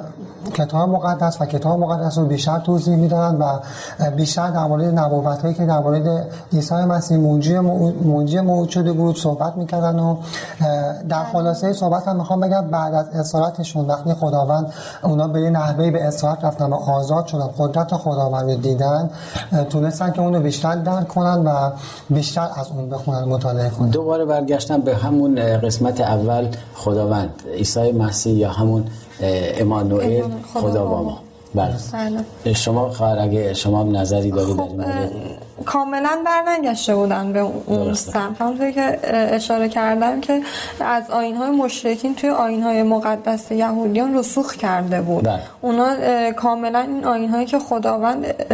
کتاب 0.49 0.89
مقدس 0.89 1.41
و 1.41 1.45
کتاب 1.45 1.79
مقدس 1.79 2.17
رو 2.17 2.25
بیشتر 2.25 2.59
توضیح 2.59 2.95
میدن 2.95 3.35
و 3.35 3.59
بیشتر 4.09 4.51
در 4.51 4.63
مورد 4.63 4.99
نبوت 4.99 5.41
هایی 5.41 5.53
که 5.53 5.65
در 5.65 5.79
مورد 5.79 6.27
عیسی 6.53 6.75
مسیح 6.75 7.17
موجی 7.17 7.59
موجی 7.59 8.39
موجود 8.39 8.69
شده 8.69 8.93
بود 8.93 9.17
صحبت 9.17 9.57
می‌کردن 9.57 9.99
و 9.99 10.17
در 11.09 11.23
خلاصه 11.23 11.73
صحبت 11.73 12.07
هم 12.07 12.15
می‌خوام 12.15 12.39
بگم 12.39 12.61
بعد 12.61 12.93
از 12.93 13.09
اسارتشون 13.09 13.87
وقتی 13.87 14.13
خداوند 14.13 14.73
اونا 15.03 15.27
به 15.27 15.41
یه 15.41 15.49
نحوه 15.49 15.91
به 15.91 16.03
اسارت 16.07 16.45
رفتن 16.45 16.65
و 16.65 16.75
آزاد 16.75 17.25
شدن 17.25 17.49
قدرت 17.57 17.93
خداوند 17.93 18.51
رو 18.51 18.57
دیدن 18.57 19.09
تونستن 19.69 20.11
که 20.11 20.21
اونو 20.21 20.39
بیشتر 20.39 20.75
درک 20.75 21.07
کنن 21.07 21.45
و 21.45 21.71
بیشتر 22.09 22.49
از 22.55 22.67
اون 22.75 22.89
بخونن 22.89 23.23
مطالعه 23.23 23.69
کنن. 23.69 23.89
دوباره 23.89 24.25
برگشتن 24.25 24.81
به 24.81 24.95
همون 24.95 25.57
قسمت 25.57 26.01
اول 26.01 26.47
خداوند 26.75 27.29
عیسی 27.53 27.91
مسیح 27.91 28.33
یا 28.33 28.51
همون 28.51 28.85
امانوئل 29.21 30.23
خدا 30.53 30.85
با 30.85 31.03
ما 31.03 31.19
بله. 31.55 32.53
شما 32.53 32.89
خواهر 32.89 33.19
اگه 33.19 33.53
شما 33.53 33.83
نظری 33.83 34.31
دارید 34.31 34.55
خب 34.55 34.77
در 34.77 35.09
کاملا 35.65 36.17
برنگشته 36.25 36.95
بودن 36.95 37.33
به 37.33 37.39
اون 37.39 37.93
سمت. 37.93 38.41
همونطوری 38.41 38.73
که 38.73 38.99
اشاره 39.35 39.69
کردم 39.69 40.21
که 40.21 40.41
از 40.79 41.09
آین 41.09 41.35
های 41.35 41.49
مشرکین 41.49 42.15
توی 42.15 42.29
آین 42.29 42.63
های 42.63 42.83
مقدس 42.83 43.51
یهودیان 43.51 44.17
رسوخ 44.17 44.55
کرده 44.55 45.01
بود. 45.01 45.23
بله. 45.23 45.39
اونا 45.61 45.95
کاملا 46.31 46.79
این 46.79 47.05
آین 47.05 47.29
هایی 47.29 47.45
که 47.45 47.59
خداوند 47.59 48.47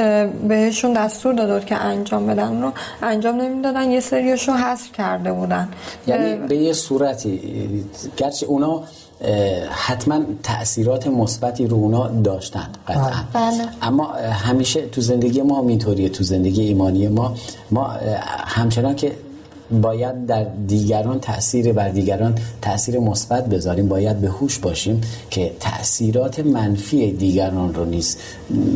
بهشون 0.48 0.94
دستور 0.94 1.34
داده 1.34 1.54
بود 1.54 1.66
که 1.66 1.76
انجام 1.76 2.28
بدن 2.28 2.62
رو 2.62 2.72
انجام 3.02 3.36
نمی‌دادن 3.42 3.92
یه 3.92 4.00
سریشو 4.00 4.52
حذف 4.52 4.92
کرده 4.92 5.32
بودن. 5.32 5.70
یعنی 6.08 6.36
به 6.36 6.58
یه 6.58 6.74
صورتی 6.74 7.42
گرچه 8.18 8.46
اونا 8.46 8.84
حتما 9.70 10.22
تاثیرات 10.44 11.08
مثبتی 11.08 11.68
رو 11.68 11.78
اونا 11.78 12.08
داشتن 12.08 12.68
قطعا 12.88 13.24
بله. 13.34 13.68
اما 13.82 14.14
همیشه 14.14 14.82
تو 14.82 15.02
زندگی 15.02 15.42
ما 15.42 15.68
اینطوریه 15.70 16.10
تو 16.10 16.24
زندگی 16.24 16.62
ایمانی 16.62 17.08
ما 17.08 17.36
ما 17.72 17.88
همچنان 18.48 18.96
که 18.96 19.12
باید 19.72 20.26
در 20.26 20.44
دیگران 20.68 21.20
تاثیر 21.20 21.74
بر 21.74 21.90
دیگران 21.90 22.36
تاثیر 22.62 23.00
مثبت 23.00 23.46
بذاریم. 23.46 23.88
باید 23.88 24.22
به 24.22 24.28
هوش 24.28 24.60
باشیم 24.60 25.02
که 25.30 25.52
تاثیرات 25.60 26.40
منفی 26.40 27.12
دیگران 27.12 27.74
رو 27.74 27.86
نیز 27.86 28.18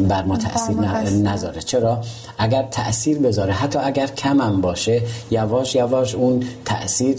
بر 0.09 0.23
ما 0.23 0.37
تاثیر 0.37 0.75
نذاره. 1.11 1.61
چرا؟ 1.61 2.01
اگر 2.37 2.67
تاثیر 2.71 3.19
بذاره 3.19 3.53
حتی 3.53 3.79
اگر 3.79 4.07
کم 4.07 4.41
هم 4.41 4.61
باشه 4.61 5.01
یواش 5.31 5.75
یواش 5.75 6.15
اون 6.15 6.43
تاثیر 6.65 7.17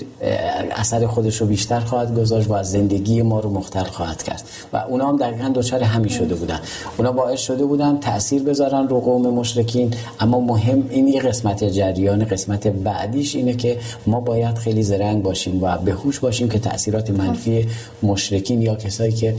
اثر 0.71 1.07
خودش 1.07 1.37
رو 1.37 1.47
بیشتر 1.47 1.81
خواهد 1.81 2.19
گذاشت 2.19 2.51
و 2.51 2.53
از 2.53 2.71
زندگی 2.71 3.23
ما 3.23 3.41
رو 3.41 3.51
مختل 3.51 3.85
خواهد 3.85 4.23
کرد. 4.23 4.43
و 4.73 4.77
اونا 4.77 5.09
هم 5.09 5.17
دقیقا 5.17 5.49
دوچار 5.49 5.83
همین 5.83 6.09
شده 6.09 6.35
بودن. 6.35 6.61
اونا 6.99 7.13
باعث 7.13 7.41
شده 7.41 7.65
بودن 7.65 7.99
تاثیر 7.99 8.43
بذارن 8.43 8.89
رو 8.89 9.01
قوم 9.01 9.35
مشرکین. 9.35 9.95
اما 10.21 10.41
مهم 10.41 10.87
این 10.91 11.09
یه 11.09 11.21
قسمت 11.21 11.65
جریان 11.65 12.25
قسمت 12.25 12.67
بعدیش 12.67 13.37
اینه 13.37 13.55
که 13.61 13.79
ما 14.07 14.21
باید 14.21 14.59
خیلی 14.59 14.83
زرنگ 14.83 15.23
باشیم 15.23 15.63
و 15.63 15.79
به 15.79 15.93
هوش 15.93 16.21
باشیم 16.21 16.49
که 16.49 16.59
تاثیرات 16.59 17.11
منفی 17.11 17.69
مشرکین 18.03 18.63
یا 18.63 18.75
کسایی 18.75 19.13
که 19.13 19.35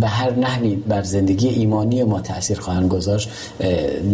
به 0.00 0.06
هر 0.06 0.30
نحوی 0.30 0.76
بر 0.76 1.02
زندگی 1.02 1.48
ایمانی 1.48 2.04
ما 2.04 2.20
تاثیر 2.20 2.60
خواهند 2.60 2.88
گذاشت 2.90 3.30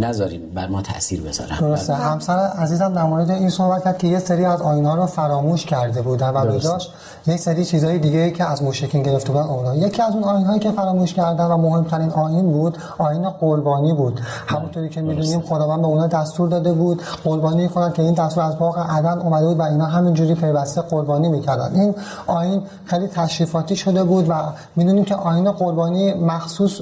نذاریم 0.00 0.40
بر 0.54 0.66
ما 0.66 0.82
تاثیر 0.82 1.20
بذارن. 1.20 1.58
درسته. 1.60 1.94
همسر 1.94 2.38
عزیزم 2.38 2.94
در 2.94 3.02
مورد 3.02 3.30
این 3.30 3.50
صحبت 3.50 3.84
کرد 3.84 3.98
که 3.98 4.06
یه 4.06 4.18
سری 4.18 4.44
از 4.44 4.62
آینها 4.62 4.94
رو 4.94 5.06
فراموش 5.06 5.64
کرده 5.66 6.02
بودن 6.02 6.30
و 6.30 6.46
بجاش 6.46 6.88
یک 7.26 7.36
سری 7.36 7.64
چیزهای 7.64 7.98
دیگه 7.98 8.30
که 8.30 8.44
از 8.44 8.62
مشرکین 8.62 9.02
گرفته 9.02 9.32
بودن 9.32 9.44
اونا 9.44 9.76
یکی 9.76 10.02
از 10.02 10.14
اون 10.14 10.24
آینهایی 10.24 10.60
که 10.60 10.70
فراموش 10.70 11.14
کردن 11.14 11.46
و 11.46 11.56
مهمترین 11.56 12.10
آین 12.10 12.52
بود 12.52 12.78
آین 12.98 13.30
قربانی 13.30 13.92
بود. 13.92 14.20
همونطوری 14.46 14.88
که 14.88 15.00
می‌دونیم 15.00 15.40
خداوند 15.40 15.80
به 15.80 15.86
اونا 15.86 16.06
دستور 16.06 16.48
داده 16.48 16.72
بود. 16.72 17.02
قربانی 17.24 17.68
کنند 17.68 17.94
که 17.94 18.02
این 18.02 18.14
دستور 18.14 18.44
از 18.44 18.56
باغ 18.66 18.78
عدن 18.78 19.18
اومده 19.18 19.46
بود 19.46 19.58
و 19.58 19.62
اینا 19.62 19.84
همینجوری 19.84 20.34
پیوسته 20.34 20.80
قربانی 20.80 21.28
می‌کردن. 21.28 21.80
این 21.80 21.94
آین 22.26 22.62
خیلی 22.84 23.06
تشریفاتی 23.06 23.76
شده 23.76 24.04
بود 24.04 24.28
و 24.28 24.34
می‌دونیم 24.76 25.04
که 25.04 25.14
آین 25.14 25.52
قربانی 25.52 26.14
مخصوص 26.14 26.80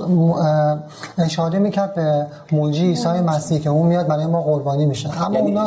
اشاره 1.19 1.59
می‌کرد 1.59 1.95
به 1.95 2.27
موجی 2.53 2.87
عیسی 2.87 3.09
مسیح 3.09 3.59
که 3.59 3.71
اون 3.71 3.87
میاد 3.87 4.07
برای 4.07 4.27
ما 4.27 4.43
قربانی 4.43 4.87
میشه. 4.87 5.25
اما 5.25 5.35
یعنی 5.35 5.49
اونا... 5.49 5.67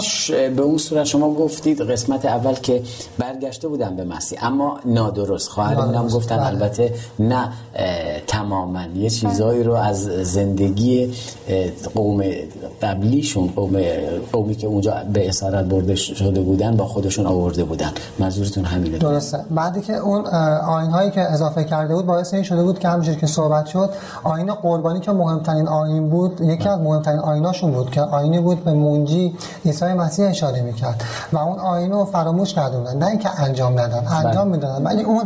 به 0.56 0.62
اون 0.62 0.78
صورت 0.78 1.04
شما 1.04 1.34
گفتید 1.34 1.82
قسمت 1.82 2.26
اول 2.26 2.54
که 2.54 2.84
برگشته 3.18 3.68
بودن 3.68 3.96
به 3.96 4.04
مسیح 4.04 4.46
اما 4.46 4.80
نادرست. 4.86 5.50
خواهرمون 5.50 5.96
هم 5.96 6.08
گفتن 6.08 6.38
بله. 6.38 6.48
البته 6.48 6.94
نه 7.20 7.50
تماما. 8.28 8.82
یه 8.96 9.10
چیزایی 9.10 9.64
رو 9.64 9.74
از 9.74 10.04
زندگی 10.04 11.14
قوم 11.96 12.24
قبلیشون 12.82 13.48
قوم 13.56 13.82
قومی 14.32 14.56
که 14.56 14.68
اونجا 14.68 14.94
به 15.14 15.30
اسارت 15.30 15.66
برده 15.66 15.96
شده 16.14 16.42
بودن 16.42 16.78
با 16.78 16.86
خودشون 16.86 17.26
آورده 17.26 17.64
بودن. 17.64 17.92
منظورتون 18.20 18.66
همینه. 18.66 18.98
درسته. 18.98 19.40
بعدی 19.52 19.82
که 19.82 19.94
اون 19.94 20.26
آین 20.68 20.90
هایی 20.90 21.12
که 21.12 21.22
اضافه 21.22 21.64
کرده 21.64 21.96
بود 21.96 22.06
باعث 22.06 22.34
این 22.34 22.44
شده 22.44 22.64
بود 22.64 22.80
که 22.80 22.88
همونجوری 22.88 23.18
که 23.18 23.28
صحبت 23.28 23.66
شد 23.66 23.90
آین 24.24 24.54
قربانی 24.54 25.00
که 25.00 25.12
مهمترین 25.12 25.68
آین 25.68 26.10
بود 26.10 26.42
یکی 26.42 26.70
از 26.70 26.80
مهمترین 26.80 27.20
آیناشون 27.20 27.72
بود 27.72 27.92
که 27.92 28.02
آینی 28.02 28.40
بود 28.40 28.64
به 28.64 28.74
منجی 28.74 29.36
عیسی 29.66 29.86
مسیح 29.86 30.30
اشاره 30.30 30.62
می‌کرد. 30.62 31.04
و 31.34 31.38
اون 31.38 31.60
آین 31.60 31.92
رو 31.92 32.06
فراموش 32.06 32.54
بودن 32.54 32.98
نه 32.98 33.06
اینکه 33.06 33.42
انجام 33.42 33.80
ندن 33.80 34.08
انجام 34.26 34.48
می‌دادن. 34.48 34.84
ولی 34.84 35.04
اون 35.04 35.24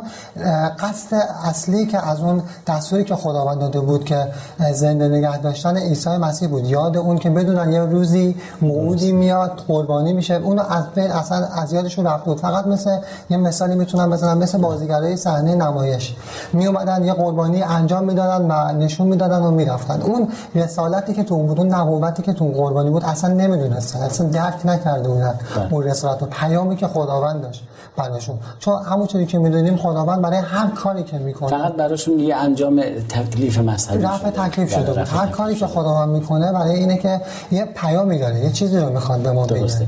قصد 0.79 1.15
اصلی 1.43 1.85
که 1.85 2.07
از 2.07 2.19
اون 2.19 2.43
دستوری 2.67 3.03
که 3.03 3.15
خداوند 3.15 3.59
داده 3.59 3.79
بود 3.79 4.05
که 4.05 4.27
زنده 4.73 5.07
نگه 5.07 5.37
داشتن 5.37 5.77
عیسی 5.77 6.09
مسیح 6.09 6.49
بود. 6.49 6.65
یاد 6.65 6.97
اون 6.97 7.17
که 7.17 7.29
بدونن 7.29 7.71
یه 7.71 7.81
روزی 7.81 8.35
موعودی 8.61 9.11
میاد 9.11 9.63
قربانی 9.67 10.13
میشه. 10.13 10.33
اون 10.33 10.59
از 10.71 10.83
اصلا 10.97 11.45
از 11.45 11.73
یادشون 11.73 12.05
رفت 12.05 12.25
بود. 12.25 12.39
فقط 12.39 12.67
مثل 12.67 12.97
یه 13.29 13.37
مثالی 13.37 13.75
می‌تونم 13.75 14.09
بزنم 14.09 14.37
مثل 14.37 14.57
بازیگرای 14.57 15.17
صحنه 15.17 15.55
نمایش. 15.55 16.15
می 16.53 16.67
اومدن 16.67 17.03
یه 17.03 17.13
قربانی 17.13 17.63
انجام 17.63 18.03
می‌دادن 18.03 18.51
و 18.51 18.71
نشون 18.77 19.07
می‌دادن 19.07 19.41
و 19.41 19.51
می‌رفتن. 19.51 20.01
اون 20.01 20.27
رسالتی 20.55 21.13
که 21.13 21.23
تو 21.23 21.35
اون 21.35 21.47
بود 21.47 21.59
اون 21.59 21.67
نبوتی 21.73 22.23
که 22.23 22.33
تو 22.33 22.45
قربانی 22.45 22.89
بود 22.89 23.03
اصلا 23.05 23.33
نمی‌دونستن. 23.33 23.99
اصلا 23.99 24.27
درک 24.27 24.65
نکرده 24.65 25.09
بودن 25.09 25.39
بله. 25.55 25.73
اون 25.73 25.83
رسالت 25.83 26.23
و 26.23 26.25
پیامی 26.25 26.75
که 26.75 26.87
خداوند 26.87 27.41
داشت. 27.41 27.67
براشون. 27.97 28.39
چون 28.59 28.83
همونطوری 28.83 29.25
که 29.25 29.39
می‌دونیم 29.39 29.77
خداوند 29.77 30.21
برای 30.21 30.37
هر 30.37 30.67
کاری 30.67 31.03
که 31.03 31.17
می‌کنه 31.17 31.49
فقط 31.49 31.73
براشون 31.73 32.19
یه 32.19 32.35
انجام 32.35 32.81
تکلیف 33.09 33.59
مذهبی 33.59 34.03
رفع 34.03 34.29
تکلیف 34.29 34.73
شده 34.73 34.93
بود. 34.93 34.97
هر 34.97 35.27
کاری 35.27 35.55
که 35.55 35.67
خداوند 35.67 36.09
می‌کنه 36.09 36.51
برای 36.51 36.75
اینه 36.75 36.97
که 36.97 37.21
یه 37.51 37.65
پیامی 37.65 38.19
داره 38.19 38.39
یه 38.39 38.51
چیزی 38.51 38.77
رو 38.77 38.89
می‌خواد 38.89 39.19
به 39.19 39.31
ما 39.31 39.45
درسته. 39.45 39.87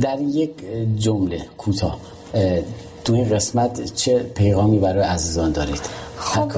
در 0.00 0.20
یک 0.20 0.52
جمله 0.96 1.40
کوتاه. 1.58 1.98
تو 3.04 3.12
این 3.12 3.28
قسمت 3.28 3.94
چه 3.94 4.18
پیغامی 4.18 4.78
برای 4.78 5.02
عزیزان 5.02 5.52
دارید؟ 5.52 5.80
خب 6.18 6.52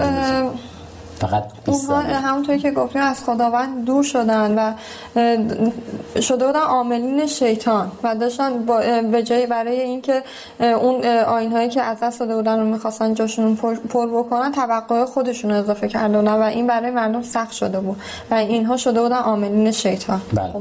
فقط 1.27 1.45
اونها 1.67 1.97
همونطوری 2.01 2.59
که 2.59 2.71
گفتیم 2.71 3.03
از 3.03 3.25
خداوند 3.25 3.85
دور 3.85 4.03
شدن 4.03 4.55
و 4.59 4.73
شده 6.21 6.47
بودن 6.47 6.61
عاملین 6.61 7.27
شیطان 7.27 7.93
و 8.03 8.15
داشتن 8.15 8.53
به 9.11 9.23
جای 9.23 9.47
برای 9.47 9.81
اینکه 9.81 10.23
اون 10.61 11.05
آین 11.07 11.53
هایی 11.53 11.69
که 11.69 11.83
از 11.83 11.97
دست 12.03 12.21
داده 12.21 12.37
بودن 12.37 12.61
رو 12.61 12.67
می‌خواستن 12.67 13.15
جاشون 13.15 13.57
پر 13.89 14.07
بکنن 14.07 14.53
توقع 14.53 15.05
خودشون 15.05 15.51
رو 15.51 15.57
اضافه 15.57 15.89
کرده 15.89 16.19
بودن 16.19 16.33
و 16.33 16.43
این 16.43 16.67
برای 16.67 16.91
مردم 16.91 17.23
سخت 17.23 17.53
شده 17.53 17.81
بود 17.81 17.97
و 18.31 18.35
اینها 18.35 18.77
شده 18.77 19.03
بودن 19.03 19.17
عاملین 19.17 19.71
شیطان. 19.71 20.21
بله. 20.35 20.53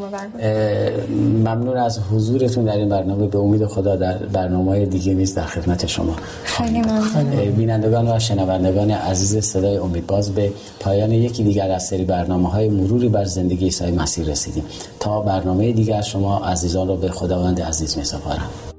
ممنون 1.46 1.78
از 1.78 2.00
حضورتون 2.12 2.66
در 2.66 2.78
این 2.78 2.90
برنامه. 2.90 3.28
به 3.28 3.38
امید 3.40 3.66
خدا 3.66 3.96
در 3.96 4.18
برنامه 4.18 4.86
دیگه 4.86 5.14
نیست 5.14 5.36
در 5.36 5.46
خدمت 5.46 5.86
شما 5.86 6.16
خیلی 6.44 6.82
ممنون. 6.82 7.52
بینندگان 7.52 8.08
و 8.08 8.20
شنوندگان 8.20 8.92
عزیز 8.92 9.46
صدای 9.46 9.78
امید 9.78 10.08
باز 10.08 10.32
به 10.36 10.53
پایان 10.80 11.12
یکی 11.12 11.44
دیگر 11.44 11.72
از 11.72 11.88
سری 11.88 12.04
برنامه 12.04 12.50
های 12.50 12.70
مروری 12.70 13.10
بر 13.10 13.26
زندگی 13.26 13.66
عیسی 13.66 13.92
مسیح 13.92 14.26
رسیدیم. 14.26 14.64
تا 15.00 15.22
برنامه 15.22 15.72
دیگر 15.72 16.02
شما 16.02 16.40
عزیزان 16.40 16.88
رو 16.88 16.96
به 16.96 17.10
خداوند 17.10 17.62
عزیز 17.62 17.98
می 17.98 18.06
سپارم 18.06 18.73